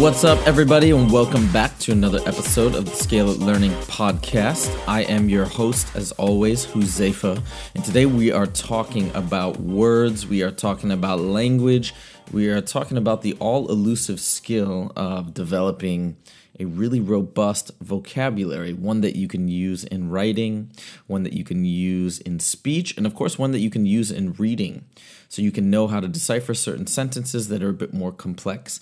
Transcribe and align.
What's 0.00 0.24
up, 0.24 0.38
everybody, 0.46 0.92
and 0.92 1.12
welcome 1.12 1.52
back 1.52 1.78
to 1.80 1.92
another 1.92 2.20
episode 2.20 2.74
of 2.74 2.86
the 2.86 2.90
Scalar 2.92 3.38
Learning 3.38 3.72
Podcast. 3.82 4.74
I 4.88 5.02
am 5.02 5.28
your 5.28 5.44
host, 5.44 5.94
as 5.94 6.10
always, 6.12 6.64
Huzefa, 6.64 7.42
and 7.74 7.84
today 7.84 8.06
we 8.06 8.32
are 8.32 8.46
talking 8.46 9.14
about 9.14 9.60
words, 9.60 10.26
we 10.26 10.42
are 10.42 10.50
talking 10.50 10.90
about 10.90 11.20
language, 11.20 11.94
we 12.32 12.48
are 12.48 12.62
talking 12.62 12.96
about 12.96 13.20
the 13.20 13.34
all 13.40 13.68
elusive 13.70 14.20
skill 14.20 14.90
of 14.96 15.34
developing 15.34 16.16
a 16.58 16.64
really 16.64 17.00
robust 17.00 17.70
vocabulary, 17.82 18.72
one 18.72 19.02
that 19.02 19.16
you 19.16 19.28
can 19.28 19.48
use 19.48 19.84
in 19.84 20.08
writing, 20.08 20.70
one 21.08 21.24
that 21.24 21.34
you 21.34 21.44
can 21.44 21.66
use 21.66 22.18
in 22.20 22.40
speech, 22.40 22.96
and 22.96 23.04
of 23.04 23.14
course, 23.14 23.38
one 23.38 23.52
that 23.52 23.60
you 23.60 23.68
can 23.68 23.84
use 23.84 24.10
in 24.10 24.32
reading. 24.32 24.82
So 25.28 25.42
you 25.42 25.52
can 25.52 25.70
know 25.70 25.88
how 25.88 26.00
to 26.00 26.08
decipher 26.08 26.54
certain 26.54 26.86
sentences 26.86 27.48
that 27.48 27.62
are 27.62 27.68
a 27.68 27.74
bit 27.74 27.94
more 27.94 28.12
complex. 28.12 28.80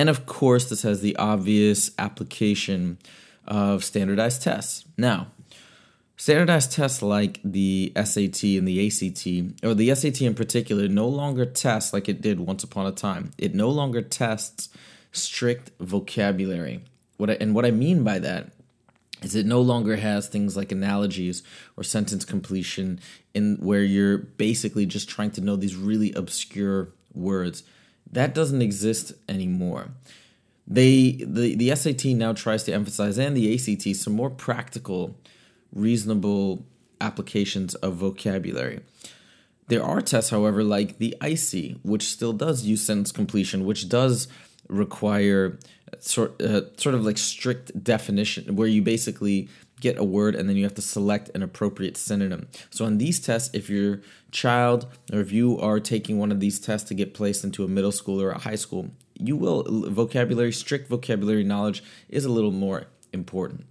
And 0.00 0.08
of 0.08 0.24
course, 0.24 0.70
this 0.70 0.80
has 0.80 1.02
the 1.02 1.14
obvious 1.16 1.90
application 1.98 2.96
of 3.46 3.84
standardized 3.84 4.40
tests. 4.40 4.86
Now, 4.96 5.26
standardized 6.16 6.72
tests 6.72 7.02
like 7.02 7.38
the 7.44 7.92
SAT 7.94 8.42
and 8.44 8.66
the 8.66 8.86
ACT, 8.86 9.62
or 9.62 9.74
the 9.74 9.94
SAT 9.94 10.22
in 10.22 10.34
particular, 10.34 10.88
no 10.88 11.06
longer 11.06 11.44
tests 11.44 11.92
like 11.92 12.08
it 12.08 12.22
did 12.22 12.40
once 12.40 12.64
upon 12.64 12.86
a 12.86 12.92
time. 12.92 13.32
It 13.36 13.54
no 13.54 13.68
longer 13.68 14.00
tests 14.00 14.70
strict 15.12 15.70
vocabulary. 15.78 16.82
What 17.18 17.28
I, 17.28 17.34
and 17.34 17.54
what 17.54 17.66
I 17.66 17.70
mean 17.70 18.02
by 18.02 18.20
that 18.20 18.52
is 19.20 19.34
it 19.34 19.44
no 19.44 19.60
longer 19.60 19.96
has 19.96 20.28
things 20.28 20.56
like 20.56 20.72
analogies 20.72 21.42
or 21.76 21.82
sentence 21.82 22.24
completion 22.24 23.00
in 23.34 23.56
where 23.56 23.82
you're 23.82 24.16
basically 24.16 24.86
just 24.86 25.10
trying 25.10 25.32
to 25.32 25.42
know 25.42 25.56
these 25.56 25.76
really 25.76 26.14
obscure 26.14 26.88
words. 27.12 27.64
That 28.10 28.34
doesn't 28.34 28.62
exist 28.62 29.12
anymore. 29.28 29.90
They 30.66 31.24
the, 31.26 31.56
the 31.56 31.74
SAT 31.74 32.04
now 32.06 32.32
tries 32.32 32.64
to 32.64 32.72
emphasize 32.72 33.18
and 33.18 33.36
the 33.36 33.54
ACT 33.54 33.96
some 33.96 34.14
more 34.14 34.30
practical, 34.30 35.16
reasonable 35.72 36.64
applications 37.00 37.74
of 37.76 37.94
vocabulary. 37.94 38.80
There 39.68 39.82
are 39.82 40.00
tests, 40.00 40.30
however, 40.30 40.64
like 40.64 40.98
the 40.98 41.16
ISEE, 41.20 41.78
which 41.82 42.04
still 42.04 42.32
does 42.32 42.64
use 42.64 42.82
sentence 42.82 43.12
completion, 43.12 43.64
which 43.64 43.88
does 43.88 44.26
require 44.68 45.58
sort 45.98 46.40
uh, 46.40 46.62
sort 46.76 46.94
of 46.94 47.04
like 47.04 47.18
strict 47.18 47.82
definition, 47.82 48.56
where 48.56 48.68
you 48.68 48.82
basically 48.82 49.48
get 49.80 49.98
a 49.98 50.04
word 50.04 50.34
and 50.34 50.48
then 50.48 50.56
you 50.56 50.64
have 50.64 50.74
to 50.74 50.82
select 50.82 51.30
an 51.34 51.42
appropriate 51.42 51.96
synonym. 51.96 52.48
So 52.70 52.84
on 52.84 52.98
these 52.98 53.18
tests, 53.18 53.50
if 53.54 53.68
your 53.68 54.00
child 54.30 54.86
or 55.12 55.20
if 55.20 55.32
you 55.32 55.58
are 55.58 55.80
taking 55.80 56.18
one 56.18 56.30
of 56.30 56.40
these 56.40 56.60
tests 56.60 56.88
to 56.88 56.94
get 56.94 57.14
placed 57.14 57.42
into 57.42 57.64
a 57.64 57.68
middle 57.68 57.92
school 57.92 58.20
or 58.20 58.30
a 58.30 58.38
high 58.38 58.56
school, 58.56 58.90
you 59.18 59.36
will 59.36 59.64
vocabulary 59.90 60.52
strict 60.52 60.88
vocabulary 60.88 61.44
knowledge 61.44 61.82
is 62.08 62.24
a 62.24 62.30
little 62.30 62.52
more 62.52 62.86
important. 63.12 63.66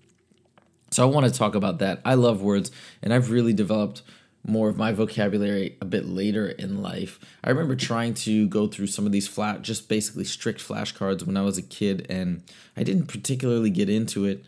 So 0.92 1.04
I 1.04 1.12
want 1.12 1.28
to 1.28 1.32
talk 1.32 1.56
about 1.56 1.80
that. 1.80 2.02
I 2.04 2.16
love 2.16 2.42
words 2.42 2.72
and 3.02 3.14
I've 3.14 3.32
really 3.32 3.54
developed 3.54 4.02
more 4.46 4.70
of 4.70 4.78
my 4.78 4.92
vocabulary 4.92 5.78
a 5.82 5.86
bit 5.86 6.06
later 6.06 6.48
in 6.48 6.82
life. 6.82 7.20
I 7.44 7.50
remember 7.50 7.76
trying 7.76 8.14
to 8.16 8.48
go 8.48 8.68
through 8.68 8.88
some 8.88 9.06
of 9.06 9.12
these 9.12 9.28
flat 9.28 9.62
just 9.62 9.90
basically 9.90 10.24
strict 10.24 10.66
flashcards 10.66 11.26
when 11.26 11.38
I 11.38 11.42
was 11.42 11.58
a 11.58 11.62
kid 11.62 12.08
and 12.10 12.44
I 12.78 12.84
didn't 12.84 13.08
particularly 13.08 13.70
get 13.70 13.90
into 13.90 14.26
it 14.26 14.44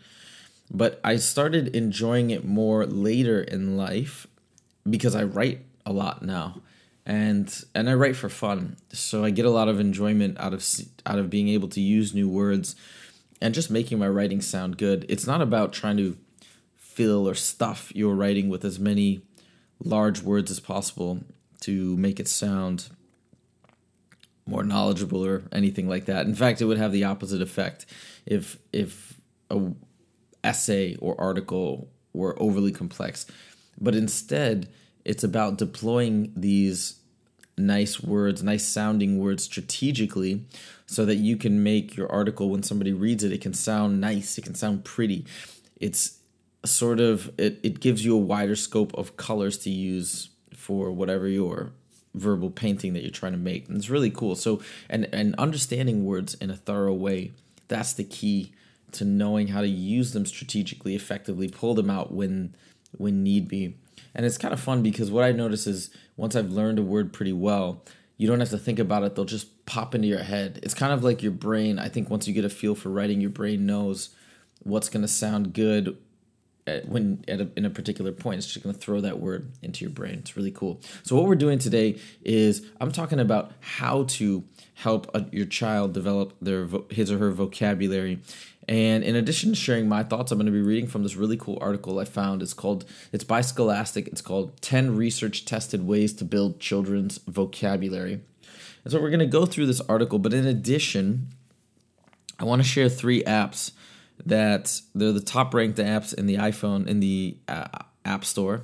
but 0.72 0.98
I 1.04 1.16
started 1.16 1.76
enjoying 1.76 2.30
it 2.30 2.46
more 2.46 2.86
later 2.86 3.42
in 3.42 3.76
life 3.76 4.26
because 4.88 5.14
I 5.14 5.24
write 5.24 5.60
a 5.84 5.92
lot 5.92 6.22
now. 6.22 6.62
And 7.04 7.52
and 7.74 7.90
I 7.90 7.94
write 7.94 8.16
for 8.16 8.28
fun. 8.28 8.76
So 8.92 9.24
I 9.24 9.30
get 9.30 9.44
a 9.44 9.50
lot 9.50 9.68
of 9.68 9.78
enjoyment 9.78 10.38
out 10.40 10.54
of 10.54 10.64
out 11.04 11.18
of 11.18 11.28
being 11.28 11.48
able 11.48 11.68
to 11.68 11.80
use 11.80 12.14
new 12.14 12.28
words 12.28 12.74
and 13.40 13.54
just 13.54 13.70
making 13.70 13.98
my 13.98 14.08
writing 14.08 14.40
sound 14.40 14.78
good. 14.78 15.04
It's 15.08 15.26
not 15.26 15.42
about 15.42 15.72
trying 15.72 15.96
to 15.98 16.16
fill 16.76 17.28
or 17.28 17.34
stuff 17.34 17.92
your 17.94 18.14
writing 18.14 18.48
with 18.48 18.64
as 18.64 18.78
many 18.78 19.22
large 19.82 20.22
words 20.22 20.50
as 20.50 20.60
possible 20.60 21.24
to 21.62 21.96
make 21.96 22.20
it 22.20 22.28
sound 22.28 22.88
more 24.46 24.62
knowledgeable 24.62 25.24
or 25.24 25.42
anything 25.50 25.88
like 25.88 26.04
that. 26.04 26.26
In 26.26 26.34
fact 26.34 26.60
it 26.60 26.66
would 26.66 26.78
have 26.78 26.92
the 26.92 27.04
opposite 27.04 27.42
effect. 27.42 27.84
If 28.26 28.58
if 28.72 29.20
a 29.50 29.72
essay 30.44 30.96
or 30.96 31.20
article 31.20 31.88
were 32.12 32.40
overly 32.40 32.72
complex. 32.72 33.26
But 33.80 33.94
instead, 33.94 34.68
it's 35.04 35.24
about 35.24 35.58
deploying 35.58 36.32
these 36.36 37.00
nice 37.56 38.00
words, 38.00 38.42
nice 38.42 38.66
sounding 38.66 39.18
words 39.18 39.44
strategically 39.44 40.44
so 40.86 41.04
that 41.04 41.16
you 41.16 41.36
can 41.36 41.62
make 41.62 41.96
your 41.96 42.10
article 42.10 42.50
when 42.50 42.62
somebody 42.62 42.92
reads 42.92 43.24
it, 43.24 43.32
it 43.32 43.40
can 43.40 43.54
sound 43.54 44.00
nice, 44.00 44.38
it 44.38 44.42
can 44.42 44.54
sound 44.54 44.84
pretty. 44.84 45.26
It's 45.80 46.18
sort 46.64 47.00
of 47.00 47.30
it, 47.38 47.58
it 47.62 47.80
gives 47.80 48.04
you 48.04 48.14
a 48.14 48.20
wider 48.20 48.56
scope 48.56 48.94
of 48.94 49.16
colors 49.16 49.58
to 49.58 49.70
use 49.70 50.30
for 50.54 50.92
whatever 50.92 51.26
your 51.26 51.72
verbal 52.14 52.50
painting 52.50 52.92
that 52.92 53.02
you're 53.02 53.10
trying 53.10 53.32
to 53.32 53.38
make. 53.38 53.68
And 53.68 53.76
it's 53.76 53.90
really 53.90 54.10
cool. 54.10 54.36
So 54.36 54.62
and 54.88 55.08
and 55.12 55.34
understanding 55.36 56.04
words 56.04 56.34
in 56.34 56.50
a 56.50 56.56
thorough 56.56 56.94
way, 56.94 57.32
that's 57.68 57.94
the 57.94 58.04
key 58.04 58.52
to 58.92 59.04
knowing 59.04 59.48
how 59.48 59.60
to 59.60 59.68
use 59.68 60.12
them 60.12 60.26
strategically, 60.26 60.94
effectively, 60.94 61.48
pull 61.48 61.74
them 61.74 61.90
out 61.90 62.12
when 62.12 62.54
when 62.96 63.22
need 63.22 63.48
be. 63.48 63.76
And 64.14 64.26
it's 64.26 64.38
kind 64.38 64.52
of 64.52 64.60
fun 64.60 64.82
because 64.82 65.10
what 65.10 65.24
I 65.24 65.32
notice 65.32 65.66
is 65.66 65.90
once 66.16 66.36
I've 66.36 66.50
learned 66.50 66.78
a 66.78 66.82
word 66.82 67.12
pretty 67.12 67.32
well, 67.32 67.82
you 68.18 68.28
don't 68.28 68.40
have 68.40 68.50
to 68.50 68.58
think 68.58 68.78
about 68.78 69.02
it, 69.02 69.14
they'll 69.14 69.24
just 69.24 69.64
pop 69.64 69.94
into 69.94 70.08
your 70.08 70.22
head. 70.22 70.60
It's 70.62 70.74
kind 70.74 70.92
of 70.92 71.02
like 71.02 71.22
your 71.22 71.32
brain. 71.32 71.78
I 71.78 71.88
think 71.88 72.10
once 72.10 72.28
you 72.28 72.34
get 72.34 72.44
a 72.44 72.50
feel 72.50 72.74
for 72.74 72.90
writing, 72.90 73.20
your 73.20 73.30
brain 73.30 73.64
knows 73.64 74.10
what's 74.62 74.88
going 74.88 75.02
to 75.02 75.08
sound 75.08 75.54
good 75.54 75.96
at, 76.66 76.88
when 76.88 77.24
at 77.28 77.40
a, 77.40 77.48
in 77.56 77.64
a 77.64 77.70
particular 77.70 78.12
point. 78.12 78.38
It's 78.38 78.52
just 78.52 78.62
going 78.62 78.74
to 78.74 78.80
throw 78.80 79.00
that 79.00 79.18
word 79.20 79.52
into 79.62 79.84
your 79.84 79.90
brain. 79.90 80.14
It's 80.20 80.36
really 80.36 80.50
cool. 80.50 80.80
So 81.02 81.16
what 81.16 81.26
we're 81.26 81.34
doing 81.34 81.58
today 81.58 81.98
is 82.22 82.66
I'm 82.80 82.92
talking 82.92 83.20
about 83.20 83.52
how 83.60 84.04
to 84.04 84.44
help 84.74 85.10
a, 85.14 85.26
your 85.32 85.46
child 85.46 85.92
develop 85.92 86.34
their 86.40 86.68
his 86.90 87.10
or 87.10 87.18
her 87.18 87.30
vocabulary 87.30 88.20
and 88.68 89.02
in 89.02 89.16
addition 89.16 89.50
to 89.50 89.56
sharing 89.56 89.88
my 89.88 90.04
thoughts, 90.04 90.30
I'm 90.30 90.38
going 90.38 90.46
to 90.46 90.52
be 90.52 90.60
reading 90.60 90.86
from 90.86 91.02
this 91.02 91.16
really 91.16 91.36
cool 91.36 91.58
article 91.60 91.98
I 91.98 92.04
found. 92.04 92.42
It's 92.42 92.54
called, 92.54 92.84
it's 93.10 93.24
by 93.24 93.40
Scholastic. 93.40 94.06
It's 94.06 94.20
called 94.20 94.60
10 94.62 94.96
Research 94.96 95.44
Tested 95.44 95.86
Ways 95.86 96.12
to 96.14 96.24
Build 96.24 96.60
Children's 96.60 97.18
Vocabulary. 97.26 98.20
And 98.84 98.92
so 98.92 99.00
we're 99.00 99.10
going 99.10 99.20
to 99.20 99.26
go 99.26 99.46
through 99.46 99.66
this 99.66 99.80
article, 99.82 100.18
but 100.18 100.32
in 100.32 100.46
addition, 100.46 101.28
I 102.38 102.44
want 102.44 102.62
to 102.62 102.68
share 102.68 102.88
three 102.88 103.22
apps 103.24 103.72
that 104.26 104.80
they're 104.94 105.12
the 105.12 105.20
top 105.20 105.54
ranked 105.54 105.78
apps 105.78 106.14
in 106.14 106.26
the 106.26 106.36
iPhone, 106.36 106.86
in 106.86 107.00
the 107.00 107.36
uh, 107.48 107.66
App 108.04 108.24
Store. 108.24 108.62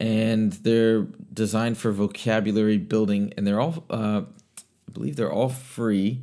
And 0.00 0.52
they're 0.52 1.02
designed 1.32 1.78
for 1.78 1.92
vocabulary 1.92 2.78
building, 2.78 3.32
and 3.36 3.46
they're 3.46 3.60
all, 3.60 3.84
uh, 3.88 4.22
I 4.22 4.92
believe 4.92 5.16
they're 5.16 5.32
all 5.32 5.48
free. 5.48 6.22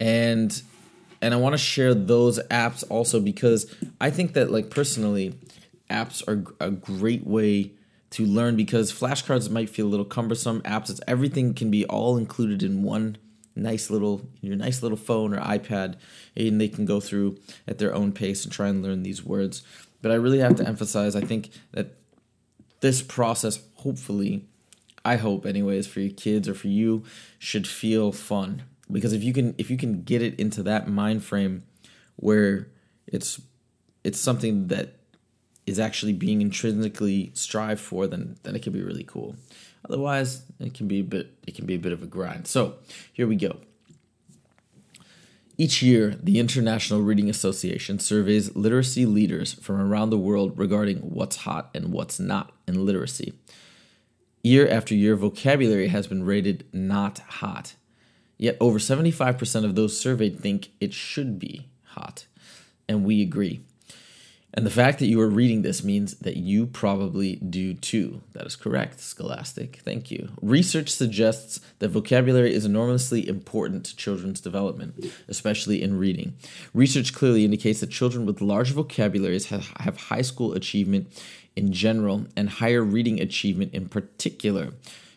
And 0.00 0.60
and 1.22 1.32
I 1.32 1.38
want 1.38 1.54
to 1.54 1.58
share 1.58 1.94
those 1.94 2.38
apps 2.50 2.84
also 2.90 3.18
because 3.18 3.72
I 3.98 4.10
think 4.10 4.34
that 4.34 4.50
like 4.50 4.68
personally, 4.68 5.38
apps 5.88 6.26
are 6.28 6.44
a 6.60 6.70
great 6.70 7.26
way 7.26 7.72
to 8.10 8.26
learn 8.26 8.56
because 8.56 8.92
flashcards 8.92 9.48
might 9.48 9.70
feel 9.70 9.86
a 9.86 9.88
little 9.88 10.04
cumbersome. 10.04 10.60
Apps, 10.62 10.90
it's 10.90 11.00
everything 11.08 11.54
can 11.54 11.70
be 11.70 11.86
all 11.86 12.16
included 12.18 12.62
in 12.62 12.82
one 12.82 13.16
nice 13.56 13.90
little 13.90 14.28
your 14.40 14.56
nice 14.56 14.82
little 14.82 14.98
phone 14.98 15.34
or 15.34 15.40
iPad, 15.40 15.96
and 16.36 16.60
they 16.60 16.68
can 16.68 16.84
go 16.84 17.00
through 17.00 17.38
at 17.66 17.78
their 17.78 17.94
own 17.94 18.12
pace 18.12 18.44
and 18.44 18.52
try 18.52 18.68
and 18.68 18.82
learn 18.82 19.02
these 19.02 19.24
words. 19.24 19.62
But 20.02 20.12
I 20.12 20.16
really 20.16 20.40
have 20.40 20.56
to 20.56 20.66
emphasize, 20.66 21.16
I 21.16 21.22
think 21.22 21.50
that 21.72 21.96
this 22.80 23.00
process, 23.00 23.58
hopefully, 23.76 24.44
I 25.04 25.16
hope 25.16 25.46
anyways, 25.46 25.86
for 25.86 26.00
your 26.00 26.12
kids 26.12 26.48
or 26.48 26.54
for 26.54 26.68
you, 26.68 27.04
should 27.38 27.66
feel 27.66 28.12
fun 28.12 28.64
because 28.90 29.12
if 29.12 29.22
you 29.22 29.32
can 29.32 29.54
if 29.58 29.70
you 29.70 29.76
can 29.76 30.02
get 30.02 30.22
it 30.22 30.38
into 30.38 30.62
that 30.62 30.88
mind 30.88 31.24
frame 31.24 31.62
where 32.16 32.68
it's 33.06 33.40
it's 34.02 34.20
something 34.20 34.68
that 34.68 34.94
is 35.66 35.78
actually 35.78 36.12
being 36.12 36.40
intrinsically 36.40 37.30
strived 37.34 37.80
for 37.80 38.06
then 38.06 38.36
then 38.42 38.54
it 38.54 38.62
can 38.62 38.72
be 38.72 38.82
really 38.82 39.04
cool 39.04 39.34
Otherwise, 39.88 40.44
it 40.60 40.74
can 40.74 40.88
be 40.88 41.00
a 41.00 41.04
bit 41.04 41.34
it 41.46 41.54
can 41.54 41.66
be 41.66 41.74
a 41.74 41.78
bit 41.78 41.92
of 41.92 42.02
a 42.02 42.06
grind. 42.06 42.46
So, 42.46 42.76
here 43.12 43.26
we 43.26 43.36
go. 43.36 43.58
Each 45.56 45.82
year, 45.82 46.16
the 46.20 46.40
International 46.40 47.00
Reading 47.02 47.30
Association 47.30 47.98
surveys 48.00 48.56
literacy 48.56 49.06
leaders 49.06 49.54
from 49.54 49.80
around 49.80 50.10
the 50.10 50.18
world 50.18 50.58
regarding 50.58 50.98
what's 50.98 51.36
hot 51.36 51.70
and 51.74 51.92
what's 51.92 52.18
not 52.18 52.52
in 52.66 52.84
literacy. 52.84 53.34
Year 54.42 54.68
after 54.68 54.94
year, 54.94 55.14
vocabulary 55.14 55.88
has 55.88 56.08
been 56.08 56.24
rated 56.24 56.66
not 56.72 57.20
hot. 57.20 57.74
Yet 58.36 58.56
over 58.58 58.80
75% 58.80 59.64
of 59.64 59.76
those 59.76 59.98
surveyed 59.98 60.40
think 60.40 60.70
it 60.80 60.92
should 60.92 61.38
be 61.38 61.68
hot. 61.84 62.26
And 62.88 63.04
we 63.04 63.22
agree. 63.22 63.60
And 64.56 64.64
the 64.64 64.70
fact 64.70 65.00
that 65.00 65.06
you 65.06 65.20
are 65.20 65.28
reading 65.28 65.62
this 65.62 65.82
means 65.82 66.14
that 66.18 66.36
you 66.36 66.66
probably 66.66 67.36
do 67.36 67.74
too. 67.74 68.22
That 68.34 68.46
is 68.46 68.54
correct, 68.54 69.00
Scholastic. 69.00 69.80
Thank 69.84 70.12
you. 70.12 70.30
Research 70.40 70.90
suggests 70.90 71.58
that 71.80 71.88
vocabulary 71.88 72.54
is 72.54 72.64
enormously 72.64 73.28
important 73.28 73.84
to 73.86 73.96
children's 73.96 74.40
development, 74.40 75.12
especially 75.26 75.82
in 75.82 75.98
reading. 75.98 76.34
Research 76.72 77.12
clearly 77.12 77.44
indicates 77.44 77.80
that 77.80 77.90
children 77.90 78.26
with 78.26 78.40
large 78.40 78.70
vocabularies 78.70 79.46
have, 79.46 79.66
have 79.80 79.96
high 79.96 80.22
school 80.22 80.52
achievement 80.52 81.08
in 81.56 81.72
general 81.72 82.28
and 82.36 82.48
higher 82.48 82.82
reading 82.82 83.20
achievement 83.20 83.74
in 83.74 83.88
particular. 83.88 84.70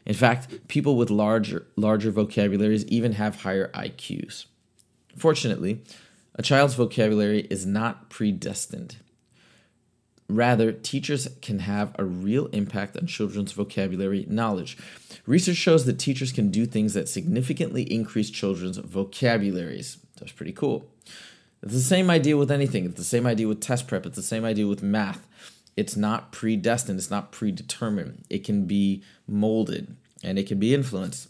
In 0.07 0.15
fact, 0.15 0.67
people 0.67 0.95
with 0.95 1.11
larger 1.11 1.67
larger 1.75 2.09
vocabularies 2.09 2.85
even 2.85 3.13
have 3.13 3.41
higher 3.41 3.69
IQs. 3.73 4.45
Fortunately, 5.15 5.83
a 6.33 6.41
child's 6.41 6.73
vocabulary 6.73 7.41
is 7.51 7.67
not 7.67 8.09
predestined. 8.09 8.97
Rather, 10.29 10.73
teachers 10.73 11.27
can 11.41 11.59
have 11.59 11.95
a 11.97 12.03
real 12.03 12.47
impact 12.47 12.97
on 12.97 13.07
children's 13.07 13.53
vocabulary 13.53 14.25
knowledge. 14.29 14.77
Research 15.25 15.55
shows 15.55 15.85
that 15.85 15.99
teachers 15.99 16.33
can 16.33 16.51
do 16.51 16.65
things 16.65 16.93
that 16.93 17.07
significantly 17.07 17.83
increase 17.83 18.29
children's 18.29 18.77
vocabularies. 18.77 19.97
That's 20.19 20.33
pretty 20.33 20.51
cool. 20.51 20.85
It's 21.63 21.73
the 21.73 21.79
same 21.79 22.09
idea 22.09 22.35
with 22.35 22.51
anything. 22.51 22.85
It's 22.85 22.97
the 22.97 23.03
same 23.03 23.25
idea 23.25 23.47
with 23.47 23.61
test 23.61 23.87
prep. 23.87 24.05
It's 24.05 24.17
the 24.17 24.21
same 24.21 24.43
idea 24.43 24.67
with 24.67 24.83
math. 24.83 25.27
It's 25.77 25.95
not 25.95 26.31
predestined, 26.31 26.97
it's 26.97 27.11
not 27.11 27.31
predetermined. 27.31 28.25
It 28.29 28.43
can 28.43 28.65
be 28.65 29.03
molded 29.27 29.95
and 30.23 30.39
it 30.39 30.47
can 30.47 30.59
be 30.59 30.73
influenced. 30.73 31.29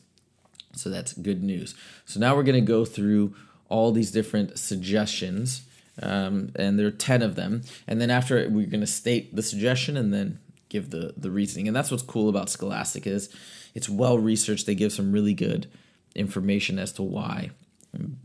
So 0.74 0.90
that's 0.90 1.14
good 1.14 1.44
news. 1.44 1.76
So 2.06 2.20
now 2.20 2.36
we're 2.36 2.44
going 2.44 2.64
to 2.64 2.72
go 2.72 2.86
through 2.86 3.36
all 3.70 3.92
these 3.92 4.12
different 4.12 4.58
suggestions 4.58 5.64
um, 6.02 6.52
and 6.56 6.78
there 6.78 6.88
are 6.88 6.92
10 6.92 7.22
of 7.22 7.36
them. 7.36 7.64
And 7.88 8.00
then 8.00 8.10
after 8.10 8.48
we're 8.50 8.68
going 8.68 8.82
to 8.82 8.88
state 8.88 9.36
the 9.36 9.44
suggestion 9.44 9.98
and 9.98 10.14
then 10.14 10.40
give 10.70 10.90
the, 10.90 11.14
the 11.18 11.32
reasoning. 11.32 11.68
And 11.68 11.76
that's 11.76 11.92
what's 11.92 12.04
cool 12.04 12.30
about 12.30 12.50
Scholastic 12.50 13.08
is 13.08 13.30
it's 13.74 13.90
well 13.90 14.18
researched. 14.18 14.66
They 14.66 14.76
give 14.76 14.92
some 14.92 15.12
really 15.12 15.34
good 15.34 15.68
information 16.16 16.80
as 16.80 16.92
to 16.94 17.04
why 17.04 17.52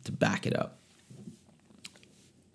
to 0.04 0.12
back 0.12 0.46
it 0.46 0.56
up. 0.56 0.78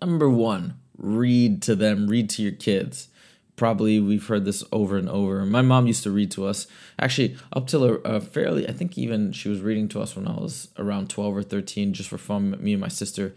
Number 0.00 0.28
one, 0.28 0.78
read 0.96 1.62
to 1.62 1.74
them, 1.74 2.06
read 2.06 2.30
to 2.30 2.42
your 2.42 2.52
kids. 2.52 3.08
Probably 3.56 3.98
we've 3.98 4.26
heard 4.26 4.44
this 4.44 4.62
over 4.70 4.96
and 4.96 5.08
over. 5.08 5.44
My 5.44 5.62
mom 5.62 5.88
used 5.88 6.04
to 6.04 6.12
read 6.12 6.30
to 6.32 6.46
us, 6.46 6.68
actually, 6.98 7.36
up 7.52 7.66
till 7.66 7.82
a, 7.82 7.94
a 7.94 8.20
fairly, 8.20 8.68
I 8.68 8.72
think 8.72 8.96
even 8.96 9.32
she 9.32 9.48
was 9.48 9.60
reading 9.60 9.88
to 9.88 10.00
us 10.00 10.14
when 10.14 10.28
I 10.28 10.34
was 10.34 10.68
around 10.78 11.10
12 11.10 11.36
or 11.36 11.42
13, 11.42 11.92
just 11.92 12.08
for 12.08 12.18
fun, 12.18 12.56
me 12.60 12.72
and 12.72 12.80
my 12.80 12.88
sister 12.88 13.34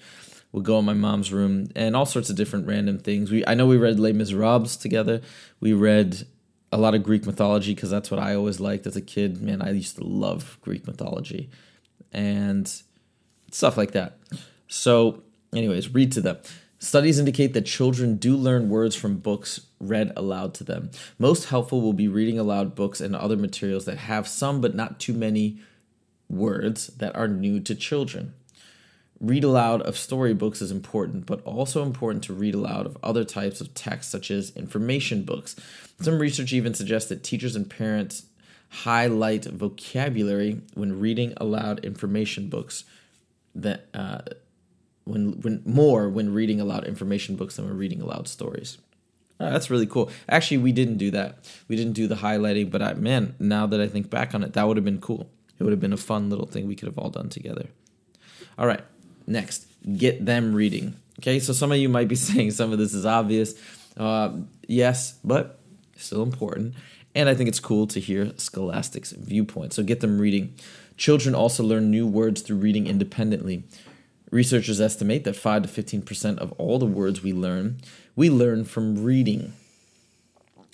would 0.52 0.66
go 0.66 0.80
in 0.80 0.86
my 0.86 0.94
mom's 0.94 1.32
room 1.32 1.70
and 1.76 1.96
all 1.96 2.06
sorts 2.06 2.30
of 2.30 2.36
different 2.36 2.68
random 2.68 3.00
things. 3.00 3.32
We 3.32 3.46
I 3.46 3.54
know 3.54 3.66
we 3.66 3.78
read 3.78 4.00
Les 4.00 4.14
Miserables 4.14 4.78
together. 4.78 5.22
We 5.60 5.74
read 5.74 6.26
a 6.72 6.78
lot 6.78 6.96
of 6.96 7.04
Greek 7.04 7.26
mythology 7.26 7.74
because 7.74 7.90
that's 7.90 8.10
what 8.10 8.20
I 8.20 8.36
always 8.36 8.60
liked 8.60 8.88
as 8.88 8.96
a 8.96 9.02
kid. 9.02 9.42
Man, 9.42 9.62
I 9.62 9.72
used 9.72 9.98
to 9.98 10.04
love 10.04 10.58
Greek 10.62 10.88
mythology 10.88 11.50
and 12.12 12.72
stuff 13.52 13.78
like 13.78 13.92
that. 13.92 14.18
So, 14.68 15.24
anyways, 15.54 15.94
read 15.94 16.12
to 16.14 16.22
them. 16.22 16.38
Studies 16.80 17.20
indicate 17.20 17.54
that 17.54 17.66
children 17.66 18.16
do 18.16 18.36
learn 18.36 18.70
words 18.70 18.96
from 18.96 19.18
books 19.18 19.68
read 19.80 20.12
aloud 20.16 20.54
to 20.56 20.64
them. 20.64 20.90
Most 21.20 21.50
helpful 21.50 21.82
will 21.82 21.94
be 21.94 22.08
reading 22.08 22.40
aloud 22.40 22.74
books 22.74 23.00
and 23.00 23.16
other 23.16 23.38
materials 23.38 23.86
that 23.86 23.98
have 23.98 24.28
some 24.28 24.62
but 24.62 24.74
not 24.74 25.00
too 25.00 25.14
many 25.14 25.60
words 26.28 26.88
that 26.88 27.16
are 27.16 27.28
new 27.28 27.60
to 27.60 27.76
children 27.76 28.34
read 29.22 29.44
aloud 29.44 29.82
of 29.84 29.96
storybooks 29.96 30.62
is 30.62 30.72
important, 30.72 31.28
but 31.28 31.42
also 31.44 31.84
important 31.84 32.24
to 32.26 32.34
read 32.34 32.56
aloud 32.56 32.88
of 32.88 32.98
other 33.04 33.24
types 33.24 33.62
of 33.62 33.74
text, 33.74 34.10
such 34.10 34.32
as 34.32 34.50
information 34.56 35.24
books. 35.24 35.56
Some 36.02 36.18
research 36.20 36.52
even 36.52 36.74
suggests 36.74 37.08
that 37.10 37.24
teachers 37.24 37.56
and 37.56 37.70
parents 37.70 38.26
highlight 38.70 39.46
vocabulary 39.46 40.62
when 40.74 41.00
reading 41.00 41.34
aloud 41.38 41.84
information 41.86 42.50
books 42.50 42.84
that 43.54 43.88
uh, 43.94 44.22
when 45.04 45.40
when 45.42 45.62
more 45.66 46.10
when 46.10 46.34
reading 46.34 46.60
aloud 46.60 46.86
information 46.86 47.36
books 47.36 47.58
than 47.58 47.66
when 47.66 47.78
reading 47.78 48.02
aloud 48.02 48.28
stories. 48.28 48.78
Uh, 49.40 49.50
that's 49.50 49.70
really 49.70 49.88
cool. 49.88 50.10
Actually, 50.30 50.60
we 50.60 50.72
didn't 50.72 50.98
do 50.98 51.12
that. 51.12 51.40
We 51.68 51.76
didn't 51.76 51.94
do 51.94 52.08
the 52.08 52.16
highlighting, 52.16 52.70
but 52.70 52.82
I, 52.82 52.94
man, 52.94 53.36
now 53.40 53.66
that 53.66 53.82
I 53.82 53.88
think 53.88 54.10
back 54.10 54.36
on 54.36 54.44
it, 54.44 54.54
that 54.54 54.68
would 54.68 54.78
have 54.78 54.86
been 54.86 55.02
cool. 55.02 55.30
It 55.60 55.64
would 55.64 55.72
have 55.72 55.80
been 55.80 55.94
a 55.94 55.98
fun 55.98 56.30
little 56.30 56.46
thing 56.46 56.68
we 56.68 56.76
could 56.76 56.88
have 56.88 56.98
all 56.98 57.10
done 57.10 57.30
together. 57.30 57.68
All 58.58 58.68
right, 58.68 58.82
Next, 59.28 59.66
get 59.98 60.26
them 60.26 60.54
reading. 60.54 60.96
Okay, 61.20 61.40
so 61.40 61.54
some 61.54 61.72
of 61.72 61.78
you 61.78 61.90
might 61.90 62.08
be 62.08 62.16
saying 62.30 62.52
some 62.52 62.72
of 62.72 62.80
this 62.80 62.94
is 62.94 63.06
obvious. 63.06 63.54
Uh, 63.98 64.32
yes, 64.68 65.20
but 65.24 65.60
still 65.96 66.24
important. 66.24 66.76
And 67.14 67.28
I 67.28 67.36
think 67.36 67.50
it's 67.50 67.60
cool 67.60 67.88
to 67.88 68.00
hear 68.00 68.32
Scholastic's 68.38 69.12
viewpoint. 69.12 69.74
So 69.74 69.84
get 69.84 70.00
them 70.00 70.20
reading. 70.20 70.56
Children 70.98 71.36
also 71.36 71.64
learn 71.64 71.92
new 71.92 72.08
words 72.08 72.42
through 72.42 72.58
reading 72.58 72.88
independently. 72.88 73.64
Researchers 74.30 74.80
estimate 74.80 75.26
that 75.26 75.36
5 75.36 75.64
to 75.64 75.84
15% 75.84 76.38
of 76.38 76.54
all 76.54 76.80
the 76.80 76.86
words 76.86 77.22
we 77.22 77.34
learn, 77.34 77.82
we 78.16 78.30
learn 78.30 78.64
from 78.64 79.04
reading. 79.04 79.54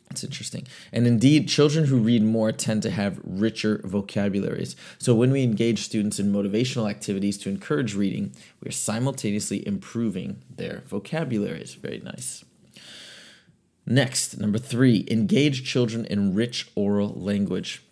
It's 0.10 0.24
interesting. 0.24 0.68
And 0.92 1.06
indeed, 1.06 1.50
children 1.50 1.86
who 1.86 1.98
read 1.98 2.24
more 2.24 2.52
tend 2.52 2.82
to 2.84 2.90
have 2.90 3.20
richer 3.24 3.82
vocabularies. 3.84 4.76
So 4.98 5.14
when 5.14 5.32
we 5.32 5.44
engage 5.44 5.84
students 5.84 6.20
in 6.20 6.32
motivational 6.32 6.90
activities 6.90 7.38
to 7.40 7.50
encourage 7.50 7.94
reading, 7.94 8.34
we 8.62 8.70
are 8.70 8.72
simultaneously 8.72 9.68
improving 9.68 10.44
their 10.50 10.84
vocabularies. 10.88 11.76
Very 11.76 12.00
nice. 12.00 12.44
Next, 13.86 14.38
number 14.38 14.58
three, 14.58 15.06
engage 15.10 15.64
children 15.64 16.06
in 16.06 16.36
rich 16.36 16.70
oral 16.76 17.10
language. 17.10 17.84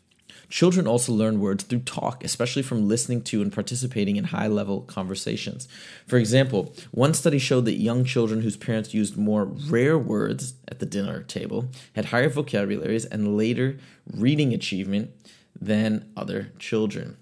Children 0.56 0.88
also 0.88 1.12
learn 1.12 1.42
words 1.42 1.66
through 1.66 1.82
talk, 1.82 2.24
especially 2.24 2.62
from 2.62 2.88
listening 2.88 3.22
to 3.24 3.42
and 3.42 3.52
participating 3.52 4.16
in 4.16 4.24
high 4.24 4.48
level 4.48 4.84
conversations. 4.84 5.68
For 6.08 6.16
example, 6.16 6.74
one 6.92 7.14
study 7.14 7.40
showed 7.40 7.66
that 7.66 7.74
young 7.74 8.06
children 8.06 8.42
whose 8.42 8.56
parents 8.56 8.94
used 8.94 9.18
more 9.18 9.44
rare 9.44 9.98
words 9.98 10.54
at 10.70 10.80
the 10.80 10.86
dinner 10.86 11.24
table 11.24 11.68
had 11.94 12.06
higher 12.06 12.30
vocabularies 12.30 13.04
and 13.04 13.36
later 13.36 13.78
reading 14.10 14.54
achievement 14.54 15.12
than 15.60 16.10
other 16.16 16.54
children. 16.58 17.18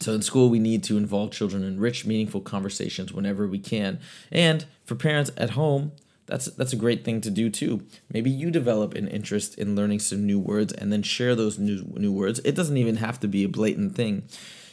So 0.00 0.12
in 0.12 0.22
school, 0.22 0.50
we 0.50 0.58
need 0.58 0.82
to 0.84 0.96
involve 0.96 1.30
children 1.30 1.62
in 1.62 1.78
rich, 1.78 2.04
meaningful 2.04 2.40
conversations 2.40 3.12
whenever 3.12 3.46
we 3.46 3.60
can. 3.60 4.00
And 4.32 4.66
for 4.84 4.96
parents 4.96 5.30
at 5.36 5.50
home, 5.50 5.92
that's 6.26 6.46
that's 6.46 6.72
a 6.72 6.76
great 6.76 7.04
thing 7.04 7.20
to 7.22 7.30
do 7.30 7.50
too. 7.50 7.82
Maybe 8.12 8.30
you 8.30 8.50
develop 8.50 8.94
an 8.94 9.08
interest 9.08 9.58
in 9.58 9.76
learning 9.76 10.00
some 10.00 10.26
new 10.26 10.38
words 10.38 10.72
and 10.72 10.92
then 10.92 11.02
share 11.02 11.34
those 11.34 11.58
new 11.58 11.84
new 11.96 12.12
words. 12.12 12.40
It 12.44 12.54
doesn't 12.54 12.76
even 12.76 12.96
have 12.96 13.20
to 13.20 13.28
be 13.28 13.44
a 13.44 13.48
blatant 13.48 13.94
thing. 13.94 14.24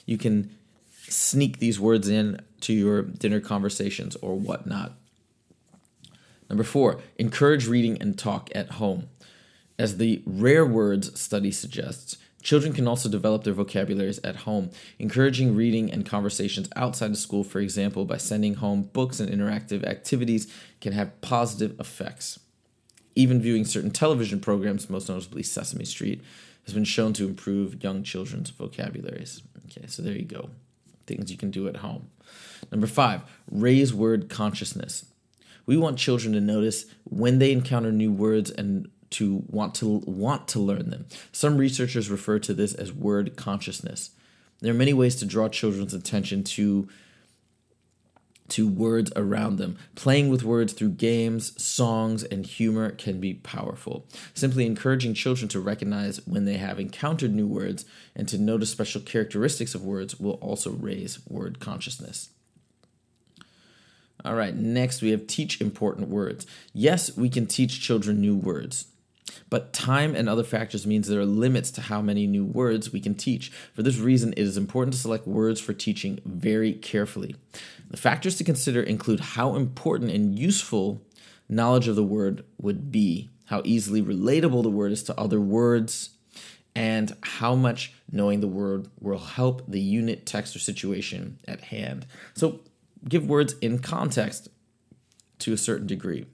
You 0.06 0.18
can 0.18 0.52
sneak 1.08 1.60
these 1.60 1.80
words 1.80 2.08
in 2.08 2.40
to 2.62 2.74
your 2.74 3.02
dinner 3.02 3.40
conversations 3.40 4.16
or 4.18 4.36
whatnot. 4.36 4.94
Number 6.50 6.64
four, 6.64 7.02
encourage 7.18 7.68
reading 7.68 8.02
and 8.02 8.18
talk 8.18 8.50
at 8.54 8.72
home. 8.72 9.10
As 9.80 9.98
the 9.98 10.22
rare 10.26 10.66
words 10.66 11.20
study 11.20 11.52
suggests, 11.52 12.18
Children 12.42 12.74
can 12.74 12.88
also 12.88 13.08
develop 13.08 13.44
their 13.44 13.54
vocabularies 13.54 14.20
at 14.24 14.38
home, 14.38 14.72
encouraging 15.00 15.56
reading 15.56 15.92
and 15.92 16.06
conversations 16.06 16.70
outside 16.76 17.12
of 17.12 17.18
school, 17.18 17.44
for 17.44 17.60
example, 17.60 18.06
by 18.06 18.18
sending 18.18 18.56
home 18.56 18.84
books 18.94 19.20
and 19.20 19.30
interactive 19.30 19.84
activities, 19.86 20.52
can 20.80 20.94
have 20.94 21.20
positive 21.22 21.80
effects. 21.80 22.40
Even 23.16 23.42
viewing 23.42 23.66
certain 23.66 23.92
television 23.92 24.40
programs, 24.40 24.90
most 24.90 25.10
notably 25.10 25.44
Sesame 25.44 25.86
Street, 25.86 26.22
has 26.66 26.74
been 26.74 26.84
shown 26.84 27.14
to 27.14 27.28
improve 27.28 27.84
young 27.84 28.04
children's 28.04 28.50
vocabularies. 28.50 29.42
Okay, 29.66 29.88
so 29.88 30.02
there 30.02 30.14
you 30.14 30.26
go. 30.26 30.50
Things 31.08 31.32
you 31.32 31.38
can 31.38 31.52
do 31.52 31.68
at 31.68 31.78
home. 31.78 32.10
Number 32.72 32.88
five, 32.88 33.22
raise 33.50 33.94
word 33.94 34.30
consciousness. 34.30 35.06
We 35.66 35.78
want 35.78 35.98
children 35.98 36.34
to 36.34 36.42
notice 36.42 36.86
when 37.04 37.40
they 37.40 37.52
encounter 37.52 37.92
new 37.92 38.12
words 38.12 38.50
and 38.50 38.90
to 39.12 39.44
want 39.48 39.76
to 39.76 40.02
want 40.06 40.48
to 40.50 40.60
learn 40.60 40.90
them. 40.90 41.06
Some 41.32 41.58
researchers 41.58 42.10
refer 42.10 42.40
to 42.40 42.54
this 42.54 42.74
as 42.74 42.92
word 42.92 43.36
consciousness. 43.36 44.12
There 44.62 44.72
are 44.72 44.78
many 44.78 44.94
ways 44.94 45.16
to 45.18 45.26
draw 45.26 45.50
children's 45.50 45.94
attention 45.94 46.44
to 46.44 46.88
to 48.50 48.68
words 48.68 49.12
around 49.16 49.58
them. 49.58 49.78
Playing 49.96 50.30
with 50.30 50.44
words 50.44 50.74
through 50.74 50.90
games, 50.90 51.62
songs, 51.62 52.24
and 52.24 52.46
humor 52.46 52.92
can 52.92 53.22
be 53.22 53.36
powerful. 53.36 54.06
Simply 54.34 54.66
encouraging 54.66 55.14
children 55.14 55.48
to 55.50 55.60
recognize 55.62 56.26
when 56.28 56.44
they 56.44 56.58
have 56.58 56.78
encountered 56.78 57.34
new 57.34 57.48
words 57.48 57.86
and 58.14 58.28
to 58.28 58.38
notice 58.38 58.70
special 58.70 59.00
characteristics 59.00 59.74
of 59.74 59.86
words 59.86 60.20
will 60.20 60.34
also 60.34 60.72
raise 60.72 61.26
word 61.28 61.62
consciousness. 61.62 62.30
All 64.24 64.36
right, 64.36 64.56
next 64.56 65.02
we 65.02 65.12
have 65.12 65.28
teach 65.28 65.62
important 65.62 66.10
words. 66.10 66.46
Yes, 66.74 67.16
we 67.16 67.30
can 67.30 67.48
teach 67.48 67.82
children 67.82 68.20
new 68.20 68.36
words. 68.36 68.91
But 69.52 69.74
time 69.74 70.16
and 70.16 70.30
other 70.30 70.46
factors 70.46 70.88
means 70.88 71.08
there 71.08 71.20
are 71.20 71.26
limits 71.26 71.72
to 71.72 71.82
how 71.82 72.02
many 72.02 72.26
new 72.26 72.46
words 72.46 72.94
we 72.94 73.02
can 73.02 73.16
teach. 73.16 73.52
For 73.76 73.84
this 73.84 73.98
reason, 73.98 74.32
it 74.32 74.40
is 74.40 74.56
important 74.56 74.94
to 74.94 75.00
select 75.00 75.28
words 75.28 75.60
for 75.60 75.74
teaching 75.74 76.22
very 76.26 76.72
carefully. 76.72 77.36
The 77.90 77.98
factors 77.98 78.38
to 78.38 78.46
consider 78.46 78.82
include 78.82 79.20
how 79.20 79.56
important 79.56 80.12
and 80.12 80.40
useful 80.40 81.02
knowledge 81.50 81.90
of 81.90 81.98
the 81.98 82.04
word 82.04 82.46
would 82.62 82.94
be, 82.94 83.30
how 83.48 83.62
easily 83.66 84.02
relatable 84.02 84.64
the 84.64 84.70
word 84.70 84.94
is 84.94 85.04
to 85.04 85.20
other 85.20 85.42
words, 85.42 86.12
and 86.74 87.14
how 87.22 87.54
much 87.54 87.94
knowing 88.10 88.40
the 88.40 88.48
word 88.48 88.88
will 89.02 89.20
help 89.20 89.64
the 89.68 89.82
unit, 89.82 90.26
text, 90.26 90.56
or 90.56 90.60
situation 90.60 91.40
at 91.46 91.60
hand. 91.60 92.08
So, 92.36 92.62
give 93.06 93.28
words 93.28 93.56
in 93.60 93.80
context 93.80 94.48
to 95.40 95.52
a 95.52 95.58
certain 95.58 95.88
degree. 95.88 96.26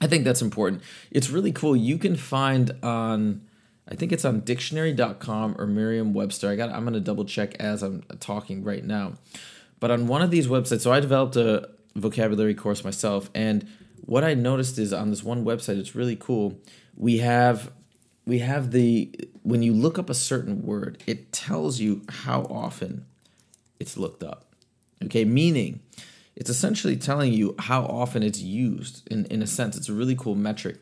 I 0.00 0.06
think 0.06 0.24
that's 0.24 0.42
important. 0.42 0.82
It's 1.10 1.30
really 1.30 1.52
cool. 1.52 1.76
You 1.76 1.98
can 1.98 2.16
find 2.16 2.72
on 2.82 3.42
I 3.88 3.94
think 3.94 4.10
it's 4.12 4.24
on 4.24 4.40
dictionary.com 4.40 5.54
or 5.58 5.66
Merriam-Webster. 5.66 6.50
I 6.50 6.56
got 6.56 6.70
I'm 6.70 6.82
going 6.82 6.94
to 6.94 7.00
double 7.00 7.24
check 7.24 7.54
as 7.60 7.82
I'm 7.82 8.02
talking 8.18 8.64
right 8.64 8.84
now. 8.84 9.14
But 9.78 9.90
on 9.90 10.06
one 10.08 10.22
of 10.22 10.30
these 10.30 10.48
websites, 10.48 10.80
so 10.80 10.92
I 10.92 11.00
developed 11.00 11.36
a 11.36 11.70
vocabulary 11.94 12.54
course 12.54 12.84
myself 12.84 13.30
and 13.34 13.66
what 14.04 14.22
I 14.22 14.34
noticed 14.34 14.78
is 14.78 14.92
on 14.92 15.10
this 15.10 15.24
one 15.24 15.44
website 15.44 15.78
it's 15.78 15.94
really 15.94 16.16
cool. 16.16 16.58
We 16.96 17.18
have 17.18 17.72
we 18.26 18.40
have 18.40 18.72
the 18.72 19.12
when 19.42 19.62
you 19.62 19.72
look 19.72 19.98
up 19.98 20.10
a 20.10 20.14
certain 20.14 20.62
word, 20.62 21.02
it 21.06 21.32
tells 21.32 21.80
you 21.80 22.02
how 22.08 22.42
often 22.42 23.06
it's 23.78 23.96
looked 23.96 24.22
up. 24.22 24.44
Okay, 25.04 25.24
meaning 25.24 25.80
it's 26.36 26.50
essentially 26.50 26.96
telling 26.96 27.32
you 27.32 27.54
how 27.58 27.82
often 27.84 28.22
it's 28.22 28.40
used 28.40 29.08
in, 29.10 29.24
in 29.26 29.42
a 29.42 29.46
sense. 29.46 29.76
It's 29.76 29.88
a 29.88 29.94
really 29.94 30.14
cool 30.14 30.34
metric. 30.34 30.76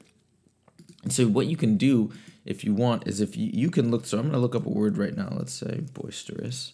And 1.04 1.12
so 1.12 1.26
what 1.28 1.46
you 1.46 1.56
can 1.56 1.76
do 1.76 2.12
if 2.44 2.64
you 2.64 2.74
want 2.74 3.06
is 3.06 3.20
if 3.20 3.36
you, 3.36 3.50
you 3.52 3.70
can 3.70 3.90
look, 3.90 4.04
so 4.04 4.18
I'm 4.18 4.24
going 4.24 4.34
to 4.34 4.40
look 4.40 4.54
up 4.54 4.66
a 4.66 4.70
word 4.70 4.98
right 4.98 5.16
now. 5.16 5.28
Let's 5.30 5.52
say 5.52 5.84
boisterous. 5.92 6.72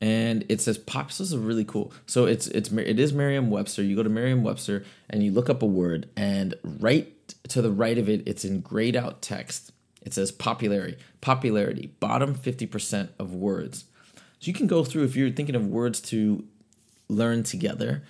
And 0.00 0.44
it 0.48 0.60
says 0.60 0.78
pops 0.78 1.18
is 1.20 1.36
really 1.36 1.64
cool. 1.64 1.92
So 2.06 2.26
it's 2.26 2.46
it's 2.48 2.70
it 2.70 3.00
is 3.00 3.12
Merriam-Webster. 3.12 3.82
You 3.82 3.96
go 3.96 4.04
to 4.04 4.08
Merriam-Webster 4.08 4.84
and 5.10 5.24
you 5.24 5.32
look 5.32 5.50
up 5.50 5.60
a 5.60 5.66
word, 5.66 6.08
and 6.16 6.54
right 6.62 7.12
to 7.48 7.60
the 7.60 7.72
right 7.72 7.98
of 7.98 8.08
it, 8.08 8.22
it's 8.24 8.44
in 8.44 8.60
grayed 8.60 8.94
out 8.94 9.22
text. 9.22 9.72
It 10.02 10.14
says 10.14 10.30
popularity, 10.30 10.98
popularity, 11.20 11.88
bottom 11.98 12.36
50% 12.36 13.08
of 13.18 13.34
words. 13.34 13.86
So 14.14 14.46
you 14.46 14.52
can 14.52 14.68
go 14.68 14.84
through 14.84 15.02
if 15.02 15.16
you're 15.16 15.30
thinking 15.30 15.56
of 15.56 15.66
words 15.66 16.00
to 16.02 16.44
learn 17.08 17.42
together. 17.42 18.02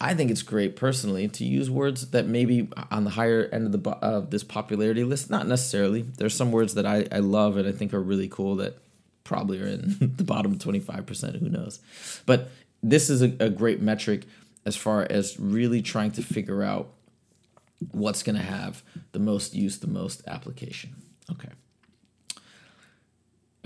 I 0.00 0.14
think 0.14 0.30
it's 0.30 0.42
great 0.42 0.76
personally 0.76 1.28
to 1.28 1.44
use 1.44 1.70
words 1.70 2.10
that 2.10 2.26
maybe 2.26 2.68
on 2.90 3.04
the 3.04 3.10
higher 3.10 3.48
end 3.52 3.66
of 3.66 3.82
the 3.82 3.90
of 3.90 4.30
this 4.30 4.44
popularity 4.44 5.04
list. 5.04 5.30
Not 5.30 5.46
necessarily. 5.46 6.02
There's 6.02 6.34
some 6.36 6.52
words 6.52 6.74
that 6.74 6.84
I, 6.84 7.06
I 7.10 7.20
love 7.20 7.56
and 7.56 7.66
I 7.66 7.72
think 7.72 7.94
are 7.94 8.00
really 8.00 8.28
cool 8.28 8.56
that 8.56 8.78
probably 9.22 9.60
are 9.60 9.66
in 9.66 9.96
the 10.16 10.24
bottom 10.24 10.58
25%. 10.58 11.40
Who 11.40 11.48
knows? 11.48 11.80
But 12.26 12.50
this 12.82 13.08
is 13.08 13.22
a, 13.22 13.32
a 13.40 13.48
great 13.48 13.80
metric 13.80 14.24
as 14.66 14.76
far 14.76 15.06
as 15.08 15.38
really 15.38 15.82
trying 15.82 16.10
to 16.12 16.22
figure 16.22 16.62
out 16.62 16.88
what's 17.92 18.22
going 18.22 18.36
to 18.36 18.42
have 18.42 18.82
the 19.12 19.18
most 19.18 19.54
use, 19.54 19.78
the 19.78 19.86
most 19.86 20.22
application. 20.26 20.94
Okay. 21.30 21.48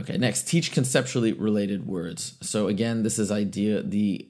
Okay, 0.00 0.16
next, 0.16 0.47
teach 0.47 0.70
conceptually 0.70 1.32
related 1.32 1.87
words. 1.87 2.35
So 2.40 2.68
again, 2.68 3.02
this 3.02 3.18
is 3.18 3.32
idea 3.32 3.82
the 3.82 4.28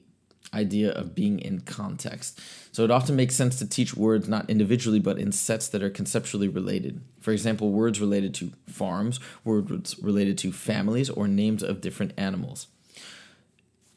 idea 0.53 0.91
of 0.91 1.15
being 1.15 1.39
in 1.39 1.61
context. 1.61 2.39
So 2.71 2.83
it 2.83 2.91
often 2.91 3.15
makes 3.15 3.35
sense 3.35 3.57
to 3.59 3.67
teach 3.67 3.95
words 3.95 4.27
not 4.27 4.49
individually 4.49 4.99
but 4.99 5.19
in 5.19 5.31
sets 5.31 5.67
that 5.69 5.83
are 5.83 5.89
conceptually 5.89 6.47
related. 6.47 7.01
For 7.19 7.31
example, 7.31 7.71
words 7.71 7.99
related 7.99 8.33
to 8.35 8.51
farms, 8.67 9.19
words 9.43 9.97
related 10.01 10.37
to 10.39 10.51
families, 10.51 11.09
or 11.09 11.27
names 11.27 11.63
of 11.63 11.81
different 11.81 12.13
animals. 12.17 12.67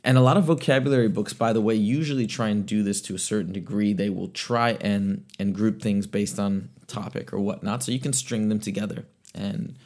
And 0.05 0.19
a 0.19 0.23
lot 0.23 0.37
of 0.37 0.45
vocabulary 0.45 1.09
books, 1.09 1.33
by 1.33 1.53
the 1.53 1.61
way, 1.61 1.75
usually 1.77 2.27
try 2.27 2.49
and 2.49 2.67
do 2.67 2.83
this 2.83 3.01
to 3.03 3.15
a 3.15 3.19
certain 3.19 3.53
degree. 3.53 3.93
They 3.93 4.11
will 4.11 4.29
try 4.29 4.71
and 4.81 5.25
and 5.39 5.55
group 5.55 5.81
things 5.81 6.07
based 6.07 6.41
on 6.41 6.71
topic 6.89 7.33
or 7.33 7.39
whatnot, 7.39 7.83
so 7.83 7.93
you 7.93 8.01
can 8.01 8.13
string 8.13 8.49
them 8.49 8.59
together 8.59 9.07
and 9.35 9.77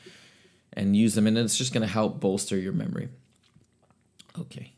and 0.73 0.97
use 0.97 1.15
them, 1.15 1.27
and 1.27 1.37
it's 1.37 1.59
just 1.59 1.73
going 1.73 1.87
to 1.87 1.93
help 1.93 2.21
bolster 2.21 2.57
your 2.57 2.73
memory. 2.73 3.09
Okay. 4.39 4.73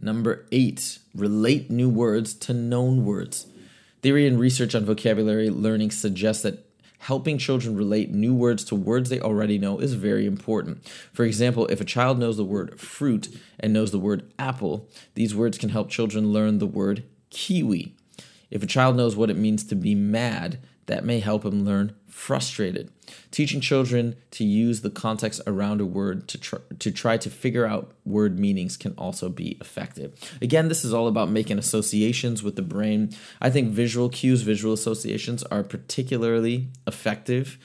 Number 0.00 0.46
eight, 0.52 0.98
relate 1.14 1.70
new 1.70 1.88
words 1.88 2.34
to 2.34 2.52
known 2.52 3.04
words. 3.04 3.46
Theory 4.02 4.26
and 4.26 4.38
research 4.38 4.74
on 4.74 4.84
vocabulary 4.84 5.50
learning 5.50 5.90
suggests 5.90 6.42
that 6.42 6.66
helping 6.98 7.38
children 7.38 7.76
relate 7.76 8.10
new 8.10 8.34
words 8.34 8.64
to 8.64 8.74
words 8.74 9.10
they 9.10 9.20
already 9.20 9.58
know 9.58 9.78
is 9.78 9.94
very 9.94 10.26
important. 10.26 10.86
For 11.12 11.24
example, 11.24 11.66
if 11.66 11.80
a 11.80 11.84
child 11.84 12.18
knows 12.18 12.36
the 12.36 12.44
word 12.44 12.80
fruit 12.80 13.28
and 13.60 13.72
knows 13.72 13.90
the 13.90 13.98
word 13.98 14.32
apple, 14.38 14.88
these 15.14 15.34
words 15.34 15.58
can 15.58 15.70
help 15.70 15.88
children 15.88 16.32
learn 16.32 16.58
the 16.58 16.66
word 16.66 17.04
kiwi. 17.30 17.94
If 18.50 18.62
a 18.62 18.66
child 18.66 18.96
knows 18.96 19.16
what 19.16 19.30
it 19.30 19.36
means 19.36 19.64
to 19.64 19.74
be 19.74 19.94
mad, 19.94 20.58
that 20.86 21.04
may 21.04 21.20
help 21.20 21.44
him 21.44 21.64
learn 21.64 21.94
frustrated. 22.08 22.90
Teaching 23.30 23.60
children 23.60 24.16
to 24.30 24.44
use 24.44 24.80
the 24.80 24.90
context 24.90 25.40
around 25.46 25.80
a 25.80 25.86
word 25.86 26.26
to 26.28 26.38
try, 26.38 26.60
to 26.78 26.90
try 26.90 27.16
to 27.18 27.28
figure 27.28 27.66
out 27.66 27.92
word 28.04 28.38
meanings 28.38 28.76
can 28.76 28.92
also 28.96 29.28
be 29.28 29.58
effective. 29.60 30.14
Again, 30.40 30.68
this 30.68 30.84
is 30.84 30.94
all 30.94 31.08
about 31.08 31.28
making 31.28 31.58
associations 31.58 32.42
with 32.42 32.56
the 32.56 32.62
brain. 32.62 33.10
I 33.40 33.50
think 33.50 33.70
visual 33.70 34.08
cues, 34.08 34.42
visual 34.42 34.72
associations 34.72 35.42
are 35.44 35.62
particularly 35.62 36.68
effective. 36.86 37.58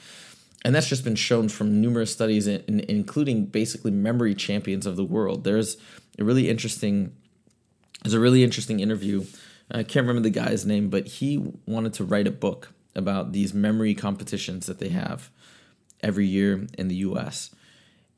And 0.64 0.74
that's 0.74 0.88
just 0.88 1.02
been 1.02 1.16
shown 1.16 1.48
from 1.48 1.80
numerous 1.80 2.12
studies, 2.12 2.46
in, 2.46 2.60
in, 2.68 2.80
including 2.80 3.46
basically 3.46 3.90
memory 3.90 4.34
champions 4.34 4.86
of 4.86 4.96
the 4.96 5.04
world. 5.04 5.44
There's 5.44 5.76
a 6.18 6.24
really 6.24 6.50
interesting, 6.50 7.16
there's 8.02 8.14
a 8.14 8.20
really 8.20 8.44
interesting 8.44 8.80
interview. 8.80 9.24
I 9.70 9.82
can't 9.82 10.06
remember 10.06 10.20
the 10.20 10.30
guy's 10.30 10.66
name, 10.66 10.90
but 10.90 11.06
he 11.06 11.38
wanted 11.66 11.94
to 11.94 12.04
write 12.04 12.26
a 12.26 12.30
book 12.30 12.74
about 12.94 13.32
these 13.32 13.54
memory 13.54 13.94
competitions 13.94 14.66
that 14.66 14.78
they 14.78 14.90
have 14.90 15.30
every 16.02 16.26
year 16.26 16.66
in 16.76 16.88
the 16.88 16.96
US. 16.96 17.54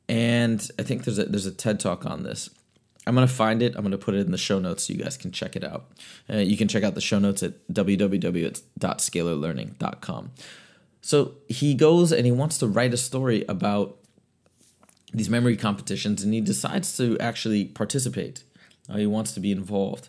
And 0.09 0.67
I 0.79 0.83
think 0.83 1.05
there's 1.05 1.19
a 1.19 1.25
there's 1.25 1.45
a 1.47 1.53
TED 1.53 1.81
talk 1.81 2.07
on 2.07 2.23
this. 2.23 2.49
I'm 3.07 3.15
gonna 3.15 3.27
find 3.27 3.63
it. 3.63 3.75
I'm 3.77 3.83
gonna 3.83 3.99
put 3.99 4.15
it 4.15 4.27
in 4.27 4.33
the 4.33 4.39
show 4.39 4.59
notes 4.59 4.85
so 4.85 4.93
you 4.93 5.03
guys 5.03 5.17
can 5.17 5.31
check 5.31 5.57
it 5.57 5.65
out. 5.65 5.87
Uh, 6.29 6.37
you 6.39 6.57
can 6.57 6.69
check 6.69 6.85
out 6.85 6.95
the 6.95 7.01
show 7.01 7.19
notes 7.19 7.43
at 7.43 7.67
www.scalarlearning.com. 7.69 10.31
So 11.01 11.35
he 11.49 11.75
goes 11.75 12.13
and 12.13 12.25
he 12.25 12.33
wants 12.33 12.59
to 12.59 12.67
write 12.67 12.95
a 12.95 12.99
story 12.99 13.45
about 13.49 13.99
these 15.13 15.31
memory 15.31 15.57
competitions, 15.57 16.25
and 16.25 16.35
he 16.35 16.41
decides 16.41 16.97
to 16.97 17.17
actually 17.19 17.67
participate. 17.67 18.43
Uh, 18.89 18.97
he 18.97 19.07
wants 19.07 19.33
to 19.33 19.41
be 19.41 19.53
involved 19.53 20.09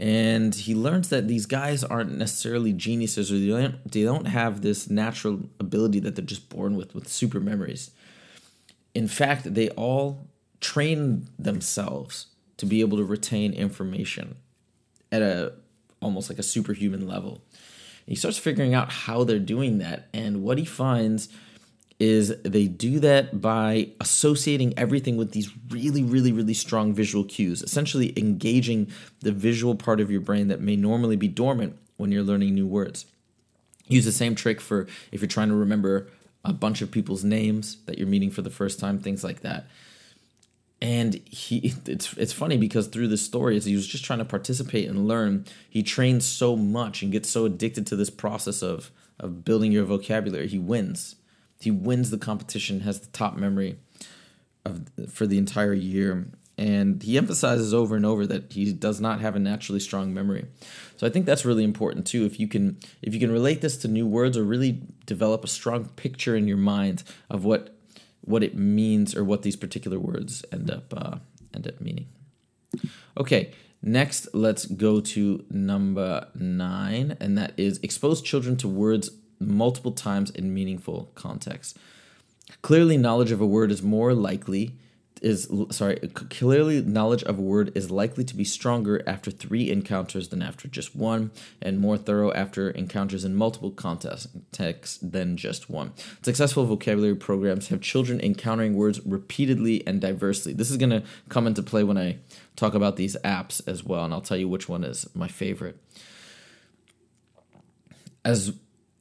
and 0.00 0.54
he 0.54 0.74
learns 0.74 1.10
that 1.10 1.28
these 1.28 1.44
guys 1.44 1.84
aren't 1.84 2.16
necessarily 2.16 2.72
geniuses 2.72 3.30
or 3.30 3.38
they 3.38 3.48
don't, 3.48 3.92
they 3.92 4.02
don't 4.02 4.24
have 4.24 4.62
this 4.62 4.88
natural 4.88 5.40
ability 5.60 6.00
that 6.00 6.16
they're 6.16 6.24
just 6.24 6.48
born 6.48 6.74
with 6.74 6.94
with 6.94 7.06
super 7.06 7.38
memories. 7.38 7.90
In 8.94 9.06
fact 9.06 9.52
they 9.54 9.68
all 9.70 10.26
train 10.60 11.28
themselves 11.38 12.28
to 12.56 12.64
be 12.64 12.80
able 12.80 12.96
to 12.96 13.04
retain 13.04 13.52
information 13.52 14.36
at 15.12 15.20
a 15.20 15.52
almost 16.00 16.30
like 16.30 16.38
a 16.38 16.42
superhuman 16.42 17.06
level. 17.06 17.42
He 18.06 18.14
starts 18.14 18.38
figuring 18.38 18.72
out 18.72 18.90
how 18.90 19.24
they're 19.24 19.38
doing 19.38 19.78
that 19.78 20.08
and 20.14 20.42
what 20.42 20.56
he 20.56 20.64
finds 20.64 21.28
is 22.00 22.34
they 22.42 22.66
do 22.66 22.98
that 22.98 23.42
by 23.42 23.90
associating 24.00 24.72
everything 24.78 25.18
with 25.18 25.32
these 25.32 25.50
really, 25.68 26.02
really, 26.02 26.32
really 26.32 26.54
strong 26.54 26.94
visual 26.94 27.24
cues, 27.24 27.62
essentially 27.62 28.18
engaging 28.18 28.88
the 29.20 29.30
visual 29.30 29.74
part 29.74 30.00
of 30.00 30.10
your 30.10 30.22
brain 30.22 30.48
that 30.48 30.62
may 30.62 30.76
normally 30.76 31.16
be 31.16 31.28
dormant 31.28 31.76
when 31.98 32.10
you're 32.10 32.22
learning 32.22 32.54
new 32.54 32.66
words. 32.66 33.04
Use 33.86 34.06
the 34.06 34.12
same 34.12 34.34
trick 34.34 34.62
for 34.62 34.86
if 35.12 35.20
you're 35.20 35.28
trying 35.28 35.50
to 35.50 35.54
remember 35.54 36.08
a 36.42 36.54
bunch 36.54 36.80
of 36.80 36.90
people's 36.90 37.22
names 37.22 37.76
that 37.84 37.98
you're 37.98 38.08
meeting 38.08 38.30
for 38.30 38.40
the 38.40 38.48
first 38.48 38.80
time, 38.80 38.98
things 38.98 39.22
like 39.22 39.40
that. 39.40 39.66
And 40.80 41.20
he, 41.26 41.74
it's 41.84 42.14
it's 42.14 42.32
funny 42.32 42.56
because 42.56 42.86
through 42.86 43.08
the 43.08 43.18
story, 43.18 43.58
as 43.58 43.66
he 43.66 43.76
was 43.76 43.86
just 43.86 44.02
trying 44.02 44.20
to 44.20 44.24
participate 44.24 44.88
and 44.88 45.06
learn, 45.06 45.44
he 45.68 45.82
trains 45.82 46.24
so 46.24 46.56
much 46.56 47.02
and 47.02 47.12
gets 47.12 47.28
so 47.28 47.44
addicted 47.44 47.86
to 47.88 47.96
this 47.96 48.08
process 48.08 48.62
of 48.62 48.90
of 49.18 49.44
building 49.44 49.72
your 49.72 49.84
vocabulary. 49.84 50.48
He 50.48 50.58
wins 50.58 51.16
he 51.60 51.70
wins 51.70 52.10
the 52.10 52.18
competition, 52.18 52.80
has 52.80 53.00
the 53.00 53.08
top 53.08 53.36
memory 53.36 53.78
of 54.64 54.88
for 55.08 55.26
the 55.26 55.38
entire 55.38 55.74
year, 55.74 56.26
and 56.56 57.02
he 57.02 57.16
emphasizes 57.16 57.72
over 57.72 57.96
and 57.96 58.04
over 58.04 58.26
that 58.26 58.52
he 58.52 58.72
does 58.72 59.00
not 59.00 59.20
have 59.20 59.36
a 59.36 59.38
naturally 59.38 59.80
strong 59.80 60.12
memory. 60.12 60.46
So 60.96 61.06
I 61.06 61.10
think 61.10 61.26
that's 61.26 61.44
really 61.44 61.64
important 61.64 62.06
too. 62.06 62.24
If 62.24 62.40
you 62.40 62.48
can 62.48 62.78
if 63.02 63.14
you 63.14 63.20
can 63.20 63.30
relate 63.30 63.60
this 63.60 63.76
to 63.78 63.88
new 63.88 64.06
words 64.06 64.36
or 64.36 64.44
really 64.44 64.82
develop 65.06 65.44
a 65.44 65.48
strong 65.48 65.86
picture 65.96 66.36
in 66.36 66.48
your 66.48 66.58
mind 66.58 67.02
of 67.28 67.44
what 67.44 67.76
what 68.22 68.42
it 68.42 68.54
means 68.54 69.14
or 69.14 69.24
what 69.24 69.42
these 69.42 69.56
particular 69.56 69.98
words 69.98 70.44
end 70.52 70.70
up 70.70 70.92
uh, 70.96 71.16
end 71.54 71.66
up 71.66 71.80
meaning. 71.80 72.06
Okay, 73.16 73.52
next 73.82 74.28
let's 74.34 74.66
go 74.66 75.00
to 75.00 75.44
number 75.50 76.28
nine, 76.34 77.16
and 77.20 77.36
that 77.36 77.52
is 77.56 77.80
expose 77.82 78.22
children 78.22 78.56
to 78.58 78.68
words 78.68 79.10
multiple 79.40 79.92
times 79.92 80.30
in 80.30 80.54
meaningful 80.54 81.10
contexts. 81.14 81.78
Clearly, 82.62 82.96
knowledge 82.96 83.30
of 83.30 83.40
a 83.40 83.46
word 83.46 83.72
is 83.72 83.82
more 83.82 84.12
likely 84.12 84.74
is 85.20 85.50
sorry 85.70 85.96
clearly 85.96 86.80
knowledge 86.82 87.22
of 87.24 87.38
a 87.38 87.42
word 87.42 87.70
is 87.74 87.90
likely 87.90 88.24
to 88.24 88.34
be 88.34 88.44
stronger 88.44 89.02
after 89.06 89.30
three 89.30 89.70
encounters 89.70 90.28
than 90.28 90.42
after 90.42 90.66
just 90.66 90.96
one 90.96 91.30
and 91.60 91.78
more 91.78 91.98
thorough 91.98 92.32
after 92.32 92.70
encounters 92.70 93.24
in 93.24 93.34
multiple 93.34 93.70
contexts 93.70 94.98
than 94.98 95.36
just 95.36 95.68
one. 95.68 95.92
Successful 96.22 96.64
vocabulary 96.64 97.14
programs 97.14 97.68
have 97.68 97.80
children 97.80 98.20
encountering 98.20 98.74
words 98.74 99.00
repeatedly 99.04 99.86
and 99.86 100.00
diversely. 100.00 100.52
This 100.52 100.70
is 100.70 100.76
going 100.76 100.90
to 100.90 101.02
come 101.28 101.46
into 101.46 101.62
play 101.62 101.84
when 101.84 101.98
i 101.98 102.16
talk 102.56 102.74
about 102.74 102.96
these 102.96 103.16
apps 103.24 103.66
as 103.66 103.84
well 103.84 104.04
and 104.04 104.12
i'll 104.12 104.20
tell 104.20 104.36
you 104.36 104.48
which 104.48 104.68
one 104.68 104.84
is 104.84 105.06
my 105.14 105.28
favorite. 105.28 105.76
As 108.24 108.52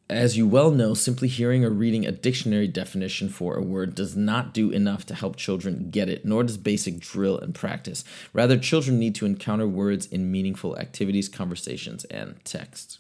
as 0.09 0.35
you 0.35 0.47
well 0.47 0.71
know, 0.71 0.95
simply 0.95 1.27
hearing 1.27 1.63
or 1.63 1.69
reading 1.69 2.05
a 2.05 2.11
dictionary 2.11 2.67
definition 2.67 3.29
for 3.29 3.55
a 3.55 3.61
word 3.61 3.93
does 3.93 4.15
not 4.15 4.53
do 4.53 4.71
enough 4.71 5.05
to 5.05 5.13
help 5.13 5.35
children 5.35 5.89
get 5.91 6.09
it, 6.09 6.25
nor 6.25 6.43
does 6.43 6.57
basic 6.57 6.99
drill 6.99 7.37
and 7.37 7.53
practice. 7.53 8.03
Rather, 8.33 8.57
children 8.57 8.97
need 8.97 9.13
to 9.15 9.27
encounter 9.27 9.67
words 9.67 10.07
in 10.07 10.31
meaningful 10.31 10.77
activities, 10.79 11.29
conversations, 11.29 12.05
and 12.05 12.43
texts. 12.43 12.99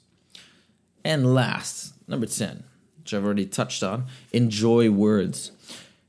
And 1.03 1.33
last, 1.33 1.93
number 2.07 2.27
10, 2.27 2.63
which 2.99 3.13
I've 3.13 3.25
already 3.25 3.47
touched 3.47 3.81
on, 3.81 4.05
enjoy 4.31 4.91
words. 4.91 5.51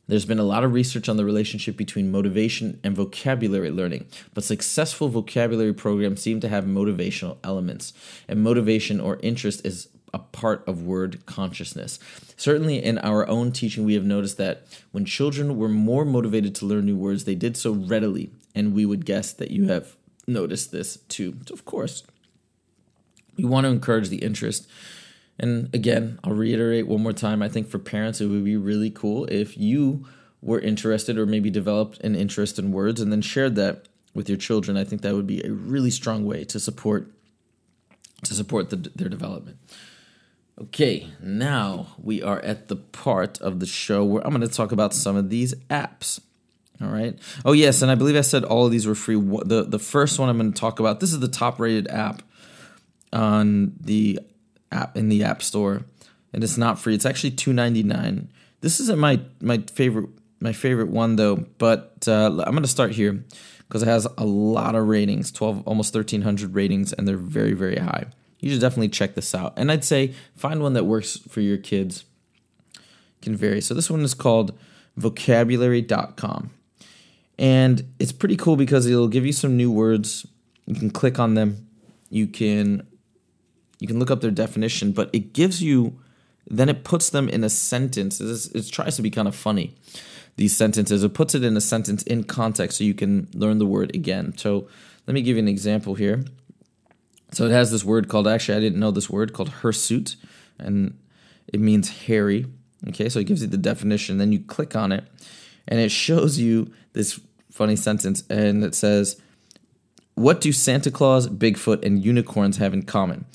There's 0.06 0.24
been 0.24 0.40
a 0.40 0.44
lot 0.44 0.64
of 0.64 0.72
research 0.72 1.08
on 1.08 1.16
the 1.16 1.24
relationship 1.24 1.76
between 1.76 2.10
motivation 2.10 2.80
and 2.82 2.96
vocabulary 2.96 3.70
learning, 3.70 4.06
but 4.34 4.42
successful 4.42 5.08
vocabulary 5.08 5.72
programs 5.72 6.20
seem 6.20 6.40
to 6.40 6.48
have 6.48 6.64
motivational 6.64 7.38
elements. 7.44 7.92
And 8.26 8.42
motivation 8.42 9.00
or 9.00 9.20
interest 9.22 9.64
is 9.64 9.88
a 10.12 10.18
part 10.18 10.66
of 10.66 10.82
word 10.82 11.24
consciousness. 11.26 11.98
Certainly, 12.36 12.82
in 12.82 12.98
our 12.98 13.28
own 13.28 13.52
teaching, 13.52 13.84
we 13.84 13.94
have 13.94 14.04
noticed 14.04 14.38
that 14.38 14.66
when 14.92 15.04
children 15.04 15.56
were 15.56 15.68
more 15.68 16.04
motivated 16.04 16.54
to 16.56 16.66
learn 16.66 16.86
new 16.86 16.96
words, 16.96 17.24
they 17.24 17.34
did 17.34 17.56
so 17.56 17.72
readily, 17.72 18.30
and 18.54 18.74
we 18.74 18.86
would 18.86 19.04
guess 19.04 19.32
that 19.32 19.50
you 19.50 19.68
have 19.68 19.96
noticed 20.26 20.72
this 20.72 20.96
too. 21.08 21.36
So, 21.46 21.54
of 21.54 21.64
course, 21.64 22.02
we 23.36 23.44
want 23.44 23.64
to 23.64 23.70
encourage 23.70 24.08
the 24.08 24.18
interest. 24.18 24.68
And 25.38 25.74
again, 25.74 26.18
I'll 26.22 26.34
reiterate 26.34 26.86
one 26.86 27.02
more 27.02 27.14
time 27.14 27.42
I 27.42 27.48
think 27.48 27.68
for 27.68 27.78
parents, 27.78 28.20
it 28.20 28.26
would 28.26 28.44
be 28.44 28.56
really 28.56 28.90
cool 28.90 29.24
if 29.26 29.56
you 29.56 30.06
were 30.42 30.58
interested 30.58 31.18
or 31.18 31.26
maybe 31.26 31.50
developed 31.50 31.98
an 32.00 32.14
interest 32.14 32.58
in 32.58 32.72
words 32.72 33.00
and 33.00 33.10
then 33.10 33.22
shared 33.22 33.56
that 33.56 33.86
with 34.14 34.28
your 34.28 34.38
children. 34.38 34.76
I 34.76 34.84
think 34.84 35.02
that 35.02 35.14
would 35.14 35.26
be 35.26 35.44
a 35.44 35.52
really 35.52 35.90
strong 35.90 36.24
way 36.24 36.44
to 36.44 36.60
support 36.60 37.10
to 38.24 38.34
support 38.34 38.68
the, 38.68 38.76
their 38.76 39.08
development. 39.08 39.58
Okay, 40.60 41.08
now 41.22 41.86
we 41.96 42.22
are 42.22 42.38
at 42.40 42.68
the 42.68 42.76
part 42.76 43.40
of 43.40 43.60
the 43.60 43.66
show 43.66 44.04
where 44.04 44.22
I'm 44.26 44.34
going 44.34 44.46
to 44.46 44.54
talk 44.54 44.72
about 44.72 44.92
some 44.92 45.16
of 45.16 45.30
these 45.30 45.54
apps. 45.70 46.20
All 46.82 46.88
right. 46.88 47.18
Oh 47.46 47.52
yes, 47.52 47.80
and 47.80 47.90
I 47.90 47.94
believe 47.94 48.14
I 48.14 48.20
said 48.20 48.44
all 48.44 48.66
of 48.66 48.72
these 48.72 48.86
were 48.86 48.94
free. 48.94 49.14
The 49.16 49.64
the 49.66 49.78
first 49.78 50.18
one 50.18 50.28
I'm 50.28 50.36
going 50.36 50.52
to 50.52 50.60
talk 50.60 50.78
about. 50.78 51.00
This 51.00 51.12
is 51.14 51.20
the 51.20 51.28
top 51.28 51.60
rated 51.60 51.88
app 51.88 52.22
on 53.10 53.72
the 53.80 54.20
app 54.70 54.96
in 54.98 55.08
the 55.08 55.24
App 55.24 55.42
Store, 55.42 55.82
and 56.32 56.44
it's 56.44 56.58
not 56.58 56.78
free. 56.78 56.94
It's 56.94 57.06
actually 57.06 57.32
two 57.32 57.54
ninety 57.54 57.82
nine. 57.82 58.28
This 58.60 58.80
isn't 58.80 58.98
my 58.98 59.20
my 59.40 59.58
favorite 59.72 60.10
my 60.40 60.52
favorite 60.52 60.88
one 60.88 61.16
though, 61.16 61.36
but 61.56 62.06
uh, 62.06 62.26
I'm 62.26 62.52
going 62.52 62.62
to 62.62 62.68
start 62.68 62.92
here 62.92 63.24
because 63.66 63.82
it 63.82 63.88
has 63.88 64.06
a 64.18 64.24
lot 64.26 64.74
of 64.74 64.86
ratings, 64.86 65.32
twelve 65.32 65.66
almost 65.66 65.94
thirteen 65.94 66.22
hundred 66.22 66.54
ratings, 66.54 66.92
and 66.92 67.08
they're 67.08 67.16
very 67.16 67.54
very 67.54 67.76
high 67.76 68.06
you 68.40 68.50
should 68.50 68.60
definitely 68.60 68.88
check 68.88 69.14
this 69.14 69.34
out. 69.34 69.54
And 69.56 69.70
I'd 69.70 69.84
say 69.84 70.14
find 70.34 70.62
one 70.62 70.72
that 70.74 70.84
works 70.84 71.16
for 71.16 71.40
your 71.40 71.58
kids. 71.58 72.04
Can 73.22 73.36
vary. 73.36 73.60
So 73.60 73.74
this 73.74 73.90
one 73.90 74.00
is 74.00 74.14
called 74.14 74.58
vocabulary.com. 74.96 76.50
And 77.38 77.92
it's 77.98 78.12
pretty 78.12 78.36
cool 78.36 78.56
because 78.56 78.86
it'll 78.86 79.08
give 79.08 79.26
you 79.26 79.32
some 79.32 79.56
new 79.56 79.70
words. 79.70 80.26
You 80.66 80.74
can 80.74 80.90
click 80.90 81.18
on 81.18 81.34
them. 81.34 81.68
You 82.08 82.26
can 82.26 82.86
you 83.78 83.86
can 83.86 83.98
look 83.98 84.10
up 84.10 84.20
their 84.20 84.30
definition, 84.30 84.92
but 84.92 85.08
it 85.12 85.32
gives 85.32 85.62
you 85.62 85.98
then 86.46 86.68
it 86.68 86.84
puts 86.84 87.10
them 87.10 87.28
in 87.28 87.44
a 87.44 87.50
sentence. 87.50 88.20
It 88.20 88.70
tries 88.70 88.96
to 88.96 89.02
be 89.02 89.10
kind 89.10 89.28
of 89.28 89.36
funny. 89.36 89.76
These 90.36 90.56
sentences, 90.56 91.04
it 91.04 91.14
puts 91.14 91.34
it 91.34 91.44
in 91.44 91.56
a 91.56 91.60
sentence 91.60 92.02
in 92.02 92.24
context 92.24 92.78
so 92.78 92.84
you 92.84 92.94
can 92.94 93.28
learn 93.34 93.58
the 93.58 93.66
word 93.66 93.94
again. 93.94 94.36
So 94.36 94.68
let 95.06 95.14
me 95.14 95.22
give 95.22 95.36
you 95.36 95.42
an 95.42 95.48
example 95.48 95.94
here. 95.94 96.24
So 97.32 97.46
it 97.46 97.52
has 97.52 97.70
this 97.70 97.84
word 97.84 98.08
called, 98.08 98.26
actually, 98.26 98.58
I 98.58 98.60
didn't 98.60 98.80
know 98.80 98.90
this 98.90 99.10
word 99.10 99.32
called 99.32 99.48
hirsute, 99.48 100.16
and 100.58 100.98
it 101.46 101.60
means 101.60 102.06
hairy. 102.06 102.46
Okay, 102.88 103.08
so 103.08 103.20
it 103.20 103.26
gives 103.26 103.42
you 103.42 103.48
the 103.48 103.56
definition. 103.56 104.18
Then 104.18 104.32
you 104.32 104.40
click 104.40 104.74
on 104.74 104.90
it, 104.92 105.04
and 105.68 105.78
it 105.78 105.90
shows 105.90 106.38
you 106.38 106.72
this 106.92 107.20
funny 107.52 107.76
sentence, 107.76 108.24
and 108.28 108.64
it 108.64 108.74
says, 108.74 109.20
What 110.14 110.40
do 110.40 110.52
Santa 110.52 110.90
Claus, 110.90 111.28
Bigfoot, 111.28 111.84
and 111.84 112.04
unicorns 112.04 112.56
have 112.56 112.72
in 112.72 112.82
common? 112.82 113.26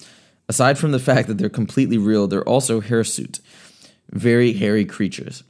Aside 0.47 0.77
from 0.77 0.91
the 0.91 0.99
fact 0.99 1.27
that 1.27 1.37
they're 1.37 1.49
completely 1.49 1.97
real, 1.97 2.27
they're 2.27 2.47
also 2.47 2.81
hirsute, 2.81 3.39
very 4.11 4.53
hairy 4.53 4.85
creatures. 4.85 5.43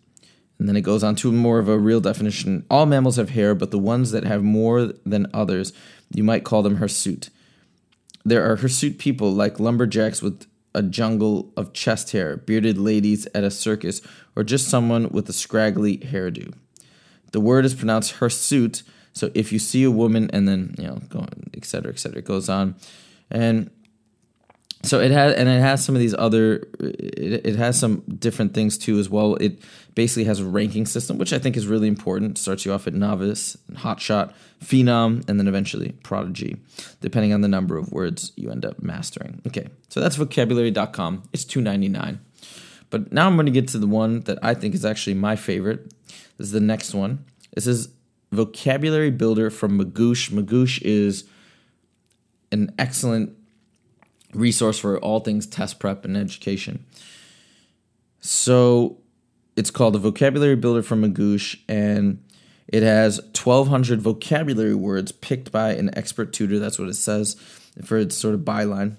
And 0.57 0.69
then 0.69 0.77
it 0.77 0.81
goes 0.81 1.03
on 1.03 1.15
to 1.17 1.31
more 1.33 1.59
of 1.59 1.67
a 1.67 1.77
real 1.77 1.99
definition. 1.99 2.65
All 2.69 2.85
mammals 2.85 3.17
have 3.17 3.31
hair, 3.31 3.53
but 3.53 3.71
the 3.71 3.79
ones 3.79 4.11
that 4.11 4.23
have 4.23 4.41
more 4.41 4.93
than 5.05 5.27
others, 5.33 5.73
you 6.13 6.23
might 6.23 6.45
call 6.45 6.63
them 6.63 6.77
hirsute. 6.77 7.29
There 8.25 8.43
are 8.43 8.55
hirsute 8.55 8.97
people 8.97 9.31
like 9.31 9.59
lumberjacks 9.59 10.21
with 10.21 10.47
a 10.73 10.81
jungle 10.81 11.53
of 11.55 11.73
chest 11.73 12.11
hair, 12.11 12.37
bearded 12.37 12.77
ladies 12.77 13.27
at 13.35 13.43
a 13.43 13.51
circus, 13.51 14.01
or 14.35 14.43
just 14.43 14.67
someone 14.67 15.09
with 15.09 15.29
a 15.29 15.33
scraggly 15.33 15.99
hairdo. 15.99 16.53
The 17.31 17.39
word 17.39 17.65
is 17.65 17.75
pronounced 17.75 18.13
hirsute, 18.13 18.83
so 19.13 19.31
if 19.33 19.53
you 19.53 19.59
see 19.59 19.83
a 19.83 19.91
woman 19.91 20.29
and 20.33 20.47
then, 20.47 20.75
you 20.77 20.87
know, 20.87 20.99
go 21.07 21.25
et 21.53 21.65
cetera, 21.65 21.91
et 21.91 21.99
cetera, 21.99 22.19
it 22.19 22.25
goes 22.25 22.49
on. 22.49 22.75
And 23.29 23.69
so 24.87 24.99
it 24.99 25.11
has 25.11 25.35
and 25.35 25.47
it 25.47 25.59
has 25.59 25.83
some 25.83 25.95
of 25.95 26.01
these 26.01 26.13
other 26.13 26.67
it, 26.79 27.45
it, 27.45 27.55
has 27.55 27.79
some 27.79 28.03
different 28.19 28.53
things 28.53 28.77
too 28.77 28.99
as 28.99 29.09
well. 29.09 29.35
It 29.35 29.59
basically 29.93 30.25
has 30.25 30.39
a 30.39 30.45
ranking 30.45 30.85
system 30.85 31.17
which 31.17 31.33
i 31.33 31.39
think 31.39 31.55
is 31.55 31.67
really 31.67 31.87
important. 31.87 32.37
Starts 32.37 32.65
you 32.65 32.73
off 32.73 32.87
at 32.87 32.93
novice 32.93 33.57
hotshot 33.73 34.33
phenom 34.63 35.27
and 35.29 35.39
then 35.39 35.47
eventually 35.47 35.91
prodigy 36.03 36.57
depending 37.01 37.33
on 37.33 37.41
the 37.41 37.47
number 37.47 37.77
of 37.77 37.91
words 37.91 38.31
you 38.35 38.49
end 38.49 38.65
up 38.65 38.81
mastering. 38.81 39.41
Okay 39.47 39.67
so 39.89 39.99
that's 39.99 40.15
vocabulary.com 40.15 41.23
it's 41.33 41.45
299 41.45 42.19
but 42.89 43.11
now 43.11 43.27
i'm 43.27 43.35
going 43.35 43.45
to 43.45 43.51
get 43.51 43.67
to 43.69 43.77
the 43.77 43.87
one 43.87 44.21
that 44.21 44.37
i 44.43 44.53
think 44.53 44.73
is 44.73 44.85
actually 44.85 45.13
my 45.13 45.35
favorite. 45.35 45.93
This 46.37 46.47
is 46.47 46.51
the 46.51 46.59
next 46.59 46.93
one. 46.93 47.23
This 47.53 47.67
is 47.67 47.89
vocabulary 48.31 49.11
builder 49.11 49.49
from 49.49 49.79
magoosh. 49.79 50.29
Magoosh 50.29 50.81
is 50.81 51.23
an 52.51 52.73
excellent 52.77 53.31
resource 54.35 54.77
for 54.77 54.99
all 54.99 55.19
things 55.19 55.45
test 55.45 55.79
prep 55.79 56.05
and 56.05 56.15
education. 56.15 56.85
So 58.19 58.97
it's 59.55 59.71
called 59.71 59.93
the 59.93 59.99
Vocabulary 59.99 60.55
Builder 60.55 60.83
from 60.83 61.03
Magoosh, 61.03 61.59
and 61.67 62.23
it 62.67 62.83
has 62.83 63.19
1,200 63.19 64.01
vocabulary 64.01 64.75
words 64.75 65.11
picked 65.11 65.51
by 65.51 65.71
an 65.71 65.95
expert 65.97 66.33
tutor. 66.33 66.59
That's 66.59 66.79
what 66.79 66.89
it 66.89 66.95
says 66.95 67.35
for 67.83 67.97
its 67.97 68.15
sort 68.15 68.33
of 68.33 68.41
byline. 68.41 68.97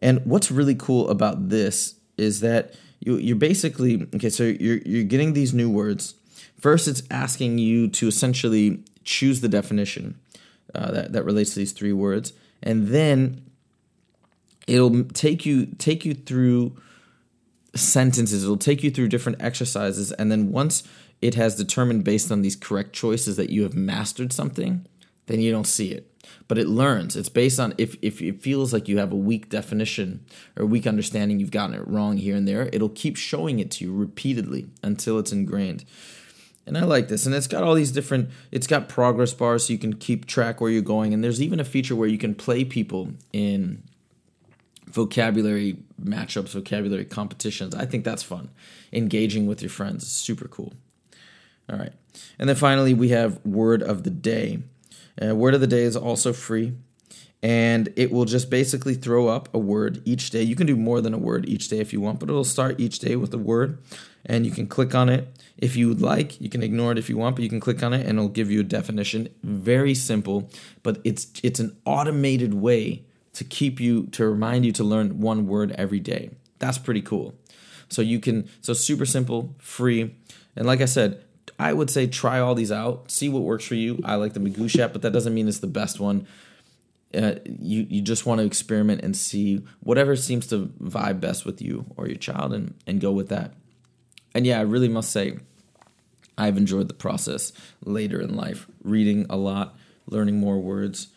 And 0.00 0.24
what's 0.24 0.50
really 0.50 0.74
cool 0.74 1.10
about 1.10 1.48
this 1.48 1.96
is 2.16 2.40
that 2.40 2.74
you, 3.00 3.16
you're 3.16 3.36
basically 3.36 4.06
okay. 4.14 4.30
So 4.30 4.44
you're 4.44 4.78
you're 4.78 5.04
getting 5.04 5.32
these 5.32 5.52
new 5.52 5.70
words. 5.70 6.14
First, 6.58 6.86
it's 6.86 7.02
asking 7.10 7.58
you 7.58 7.88
to 7.88 8.06
essentially 8.06 8.84
choose 9.04 9.40
the 9.40 9.48
definition 9.48 10.20
uh, 10.74 10.90
that 10.92 11.12
that 11.12 11.24
relates 11.24 11.54
to 11.54 11.58
these 11.58 11.72
three 11.72 11.92
words, 11.92 12.32
and 12.62 12.88
then 12.88 13.49
it'll 14.70 15.04
take 15.04 15.44
you 15.44 15.66
take 15.78 16.04
you 16.04 16.14
through 16.14 16.76
sentences. 17.74 18.44
It'll 18.44 18.56
take 18.56 18.82
you 18.82 18.90
through 18.90 19.08
different 19.08 19.42
exercises. 19.42 20.12
And 20.12 20.30
then 20.30 20.50
once 20.50 20.82
it 21.20 21.34
has 21.34 21.54
determined 21.54 22.04
based 22.04 22.32
on 22.32 22.42
these 22.42 22.56
correct 22.56 22.92
choices 22.92 23.36
that 23.36 23.50
you 23.50 23.62
have 23.62 23.74
mastered 23.74 24.32
something 24.32 24.86
then 25.30 25.40
you 25.40 25.52
don't 25.52 25.66
see 25.66 25.92
it. 25.92 26.06
But 26.48 26.58
it 26.58 26.66
learns. 26.66 27.16
It's 27.16 27.28
based 27.28 27.60
on 27.60 27.72
if, 27.78 27.96
if 28.02 28.20
it 28.20 28.42
feels 28.42 28.72
like 28.72 28.88
you 28.88 28.98
have 28.98 29.12
a 29.12 29.16
weak 29.16 29.48
definition 29.48 30.26
or 30.56 30.66
weak 30.66 30.88
understanding 30.88 31.38
you've 31.38 31.52
gotten 31.52 31.76
it 31.76 31.86
wrong 31.86 32.16
here 32.16 32.34
and 32.34 32.48
there 32.48 32.68
it'll 32.72 32.88
keep 32.88 33.16
showing 33.16 33.60
it 33.60 33.70
to 33.72 33.84
you 33.84 33.94
repeatedly 33.94 34.68
until 34.82 35.18
it's 35.20 35.30
ingrained. 35.30 35.84
And 36.66 36.76
I 36.76 36.82
like 36.82 37.08
this. 37.08 37.26
And 37.26 37.34
it's 37.34 37.46
got 37.46 37.62
all 37.62 37.74
these 37.74 37.92
different, 37.92 38.30
it's 38.50 38.66
got 38.66 38.88
progress 38.88 39.32
bars 39.32 39.66
so 39.66 39.72
you 39.72 39.78
can 39.78 39.94
keep 39.94 40.26
track 40.26 40.60
where 40.60 40.70
you're 40.70 40.82
going. 40.82 41.14
And 41.14 41.22
there's 41.22 41.40
even 41.40 41.60
a 41.60 41.64
feature 41.64 41.94
where 41.94 42.08
you 42.08 42.18
can 42.18 42.34
play 42.34 42.64
people 42.64 43.12
in 43.32 43.82
vocabulary 44.92 45.78
matchups, 46.02 46.48
vocabulary 46.48 47.04
competitions. 47.04 47.74
I 47.74 47.86
think 47.86 48.04
that's 48.04 48.22
fun. 48.22 48.50
Engaging 48.92 49.46
with 49.46 49.62
your 49.62 49.70
friends 49.70 50.02
is 50.02 50.10
super 50.10 50.48
cool. 50.48 50.72
All 51.70 51.78
right. 51.78 51.92
And 52.38 52.48
then 52.48 52.56
finally, 52.56 52.94
we 52.94 53.10
have 53.10 53.44
word 53.44 53.82
of 53.82 54.02
the 54.02 54.10
day. 54.10 54.60
Uh, 55.20 55.34
word 55.34 55.54
of 55.54 55.60
the 55.60 55.66
day 55.66 55.82
is 55.82 55.96
also 55.96 56.32
free. 56.32 56.74
And 57.42 57.90
it 57.96 58.12
will 58.12 58.26
just 58.26 58.50
basically 58.50 58.94
throw 58.94 59.28
up 59.28 59.48
a 59.54 59.58
word 59.58 60.02
each 60.04 60.30
day. 60.30 60.42
You 60.42 60.56
can 60.56 60.66
do 60.66 60.76
more 60.76 61.00
than 61.00 61.14
a 61.14 61.18
word 61.18 61.48
each 61.48 61.68
day 61.68 61.78
if 61.78 61.92
you 61.92 62.00
want, 62.00 62.20
but 62.20 62.28
it'll 62.28 62.44
start 62.44 62.78
each 62.78 62.98
day 62.98 63.16
with 63.16 63.32
a 63.32 63.38
word. 63.38 63.78
And 64.26 64.44
you 64.44 64.52
can 64.52 64.66
click 64.66 64.94
on 64.94 65.08
it 65.08 65.28
if 65.56 65.74
you 65.74 65.88
would 65.88 66.02
like. 66.02 66.38
You 66.38 66.50
can 66.50 66.62
ignore 66.62 66.92
it 66.92 66.98
if 66.98 67.08
you 67.08 67.16
want, 67.16 67.36
but 67.36 67.42
you 67.42 67.48
can 67.48 67.60
click 67.60 67.82
on 67.82 67.94
it 67.94 68.06
and 68.06 68.18
it'll 68.18 68.28
give 68.28 68.50
you 68.50 68.60
a 68.60 68.64
definition. 68.64 69.28
Very 69.42 69.94
simple, 69.94 70.50
but 70.82 71.00
it's 71.04 71.28
it's 71.42 71.60
an 71.60 71.76
automated 71.86 72.52
way 72.52 73.04
to 73.34 73.44
keep 73.44 73.80
you 73.80 74.06
to 74.08 74.28
remind 74.28 74.64
you 74.64 74.72
to 74.72 74.84
learn 74.84 75.20
one 75.20 75.46
word 75.46 75.72
every 75.72 76.00
day. 76.00 76.30
That's 76.58 76.78
pretty 76.78 77.02
cool. 77.02 77.34
So 77.88 78.02
you 78.02 78.20
can 78.20 78.48
so 78.60 78.72
super 78.72 79.06
simple, 79.06 79.54
free. 79.58 80.14
And 80.56 80.66
like 80.66 80.80
I 80.80 80.86
said, 80.86 81.22
I 81.58 81.72
would 81.72 81.90
say 81.90 82.06
try 82.06 82.40
all 82.40 82.54
these 82.54 82.72
out, 82.72 83.10
see 83.10 83.28
what 83.28 83.42
works 83.42 83.64
for 83.64 83.74
you. 83.74 84.00
I 84.04 84.14
like 84.14 84.32
the 84.32 84.40
Magoosh 84.40 84.78
app, 84.78 84.92
but 84.92 85.02
that 85.02 85.12
doesn't 85.12 85.34
mean 85.34 85.48
it's 85.48 85.58
the 85.58 85.66
best 85.66 86.00
one. 86.00 86.26
Uh, 87.12 87.34
you 87.44 87.86
you 87.90 88.00
just 88.00 88.24
want 88.24 88.38
to 88.38 88.46
experiment 88.46 89.02
and 89.02 89.16
see 89.16 89.64
whatever 89.80 90.14
seems 90.14 90.46
to 90.46 90.66
vibe 90.80 91.20
best 91.20 91.44
with 91.44 91.60
you 91.60 91.84
or 91.96 92.06
your 92.06 92.16
child, 92.16 92.52
and 92.52 92.74
and 92.86 93.00
go 93.00 93.10
with 93.10 93.28
that. 93.28 93.52
And 94.32 94.46
yeah, 94.46 94.58
I 94.58 94.62
really 94.62 94.88
must 94.88 95.10
say, 95.10 95.38
I've 96.38 96.56
enjoyed 96.56 96.86
the 96.86 96.94
process 96.94 97.52
later 97.84 98.20
in 98.20 98.36
life, 98.36 98.68
reading 98.84 99.26
a 99.28 99.36
lot, 99.36 99.76
learning 100.06 100.38
more 100.38 100.60
words. 100.60 101.08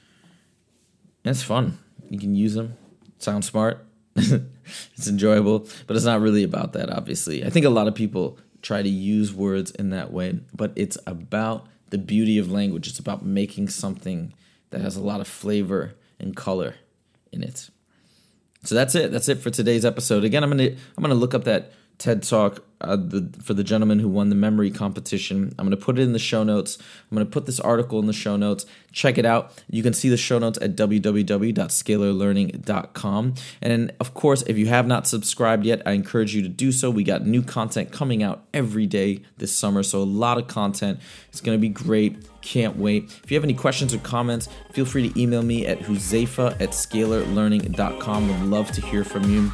It's 1.24 1.44
fun. 1.44 1.78
You 2.14 2.20
can 2.20 2.36
use 2.36 2.54
them. 2.54 2.78
Sound 3.18 3.44
smart. 3.44 3.88
it's 4.16 5.08
enjoyable, 5.08 5.68
but 5.88 5.96
it's 5.96 6.06
not 6.06 6.22
really 6.22 6.44
about 6.44 6.74
that, 6.74 6.92
obviously. 6.92 7.44
I 7.44 7.50
think 7.50 7.66
a 7.66 7.72
lot 7.72 7.88
of 7.88 7.96
people 7.96 8.38
try 8.62 8.84
to 8.84 8.88
use 8.88 9.34
words 9.34 9.72
in 9.72 9.90
that 9.90 10.14
way, 10.14 10.40
but 10.54 10.74
it's 10.76 10.96
about 11.08 11.66
the 11.90 11.98
beauty 11.98 12.38
of 12.38 12.52
language. 12.52 12.88
It's 12.88 13.00
about 13.00 13.26
making 13.26 13.70
something 13.70 14.32
that 14.70 14.82
has 14.82 14.96
a 14.96 15.02
lot 15.02 15.22
of 15.22 15.28
flavor 15.28 15.96
and 16.20 16.36
color 16.36 16.76
in 17.32 17.42
it. 17.42 17.72
So 18.64 18.76
that's 18.76 18.94
it. 18.94 19.12
That's 19.12 19.28
it 19.28 19.40
for 19.40 19.50
today's 19.50 19.84
episode. 19.84 20.24
Again, 20.24 20.44
I'm 20.44 20.52
gonna 20.52 20.70
I'm 20.70 21.02
gonna 21.02 21.16
look 21.16 21.34
up 21.34 21.46
that 21.46 21.72
TED 21.98 22.24
Talk 22.24 22.64
uh, 22.84 22.98
the, 22.98 23.30
for 23.42 23.54
the 23.54 23.64
gentleman 23.64 24.00
who 24.00 24.10
won 24.10 24.28
the 24.30 24.36
memory 24.36 24.70
competition. 24.70 25.56
I'm 25.58 25.66
going 25.66 25.78
to 25.78 25.78
put 25.78 25.98
it 25.98 26.02
in 26.02 26.12
the 26.14 26.20
show 26.20 26.44
notes. 26.44 26.78
I'm 27.10 27.16
going 27.16 27.26
to 27.26 27.32
put 27.32 27.46
this 27.46 27.60
article 27.60 28.00
in 28.00 28.06
the 28.08 28.14
show 28.14 28.36
notes. 28.36 28.66
Check 28.92 29.18
it 29.18 29.26
out. 29.26 29.54
You 29.70 29.82
can 29.82 29.94
see 29.94 30.10
the 30.10 30.18
show 30.18 30.38
notes 30.38 30.60
at 30.62 30.76
www.scalarlearning.com. 30.76 33.34
And 33.62 33.94
of 34.00 34.14
course, 34.14 34.44
if 34.44 34.58
you 34.58 34.68
have 34.68 34.86
not 34.86 35.08
subscribed 35.08 35.66
yet, 35.66 35.82
I 35.86 35.94
encourage 35.94 36.36
you 36.36 36.42
to 36.42 36.50
do 36.50 36.74
so. 36.74 36.90
We 36.90 37.04
got 37.04 37.26
new 37.26 37.42
content 37.42 37.92
coming 37.92 38.22
out 38.22 38.44
every 38.54 38.86
day 38.86 39.22
this 39.38 39.56
summer, 39.56 39.82
so 39.82 40.00
a 40.00 40.04
lot 40.04 40.38
of 40.38 40.48
content. 40.48 41.00
It's 41.30 41.42
going 41.42 41.58
to 41.58 41.62
be 41.62 41.70
great. 41.70 42.28
Can't 42.42 42.76
wait. 42.76 43.18
If 43.24 43.32
you 43.32 43.38
have 43.38 43.46
any 43.46 43.54
questions 43.54 43.94
or 43.94 44.00
comments, 44.00 44.50
feel 44.74 44.86
free 44.86 45.10
to 45.10 45.22
email 45.22 45.42
me 45.42 45.66
at 45.66 45.80
huzefa 45.80 46.60
at 46.62 46.72
scalarlearning.com. 46.72 48.28
Would 48.28 48.42
love 48.50 48.74
to 48.74 48.82
hear 48.82 49.06
from 49.06 49.30
you. 49.30 49.54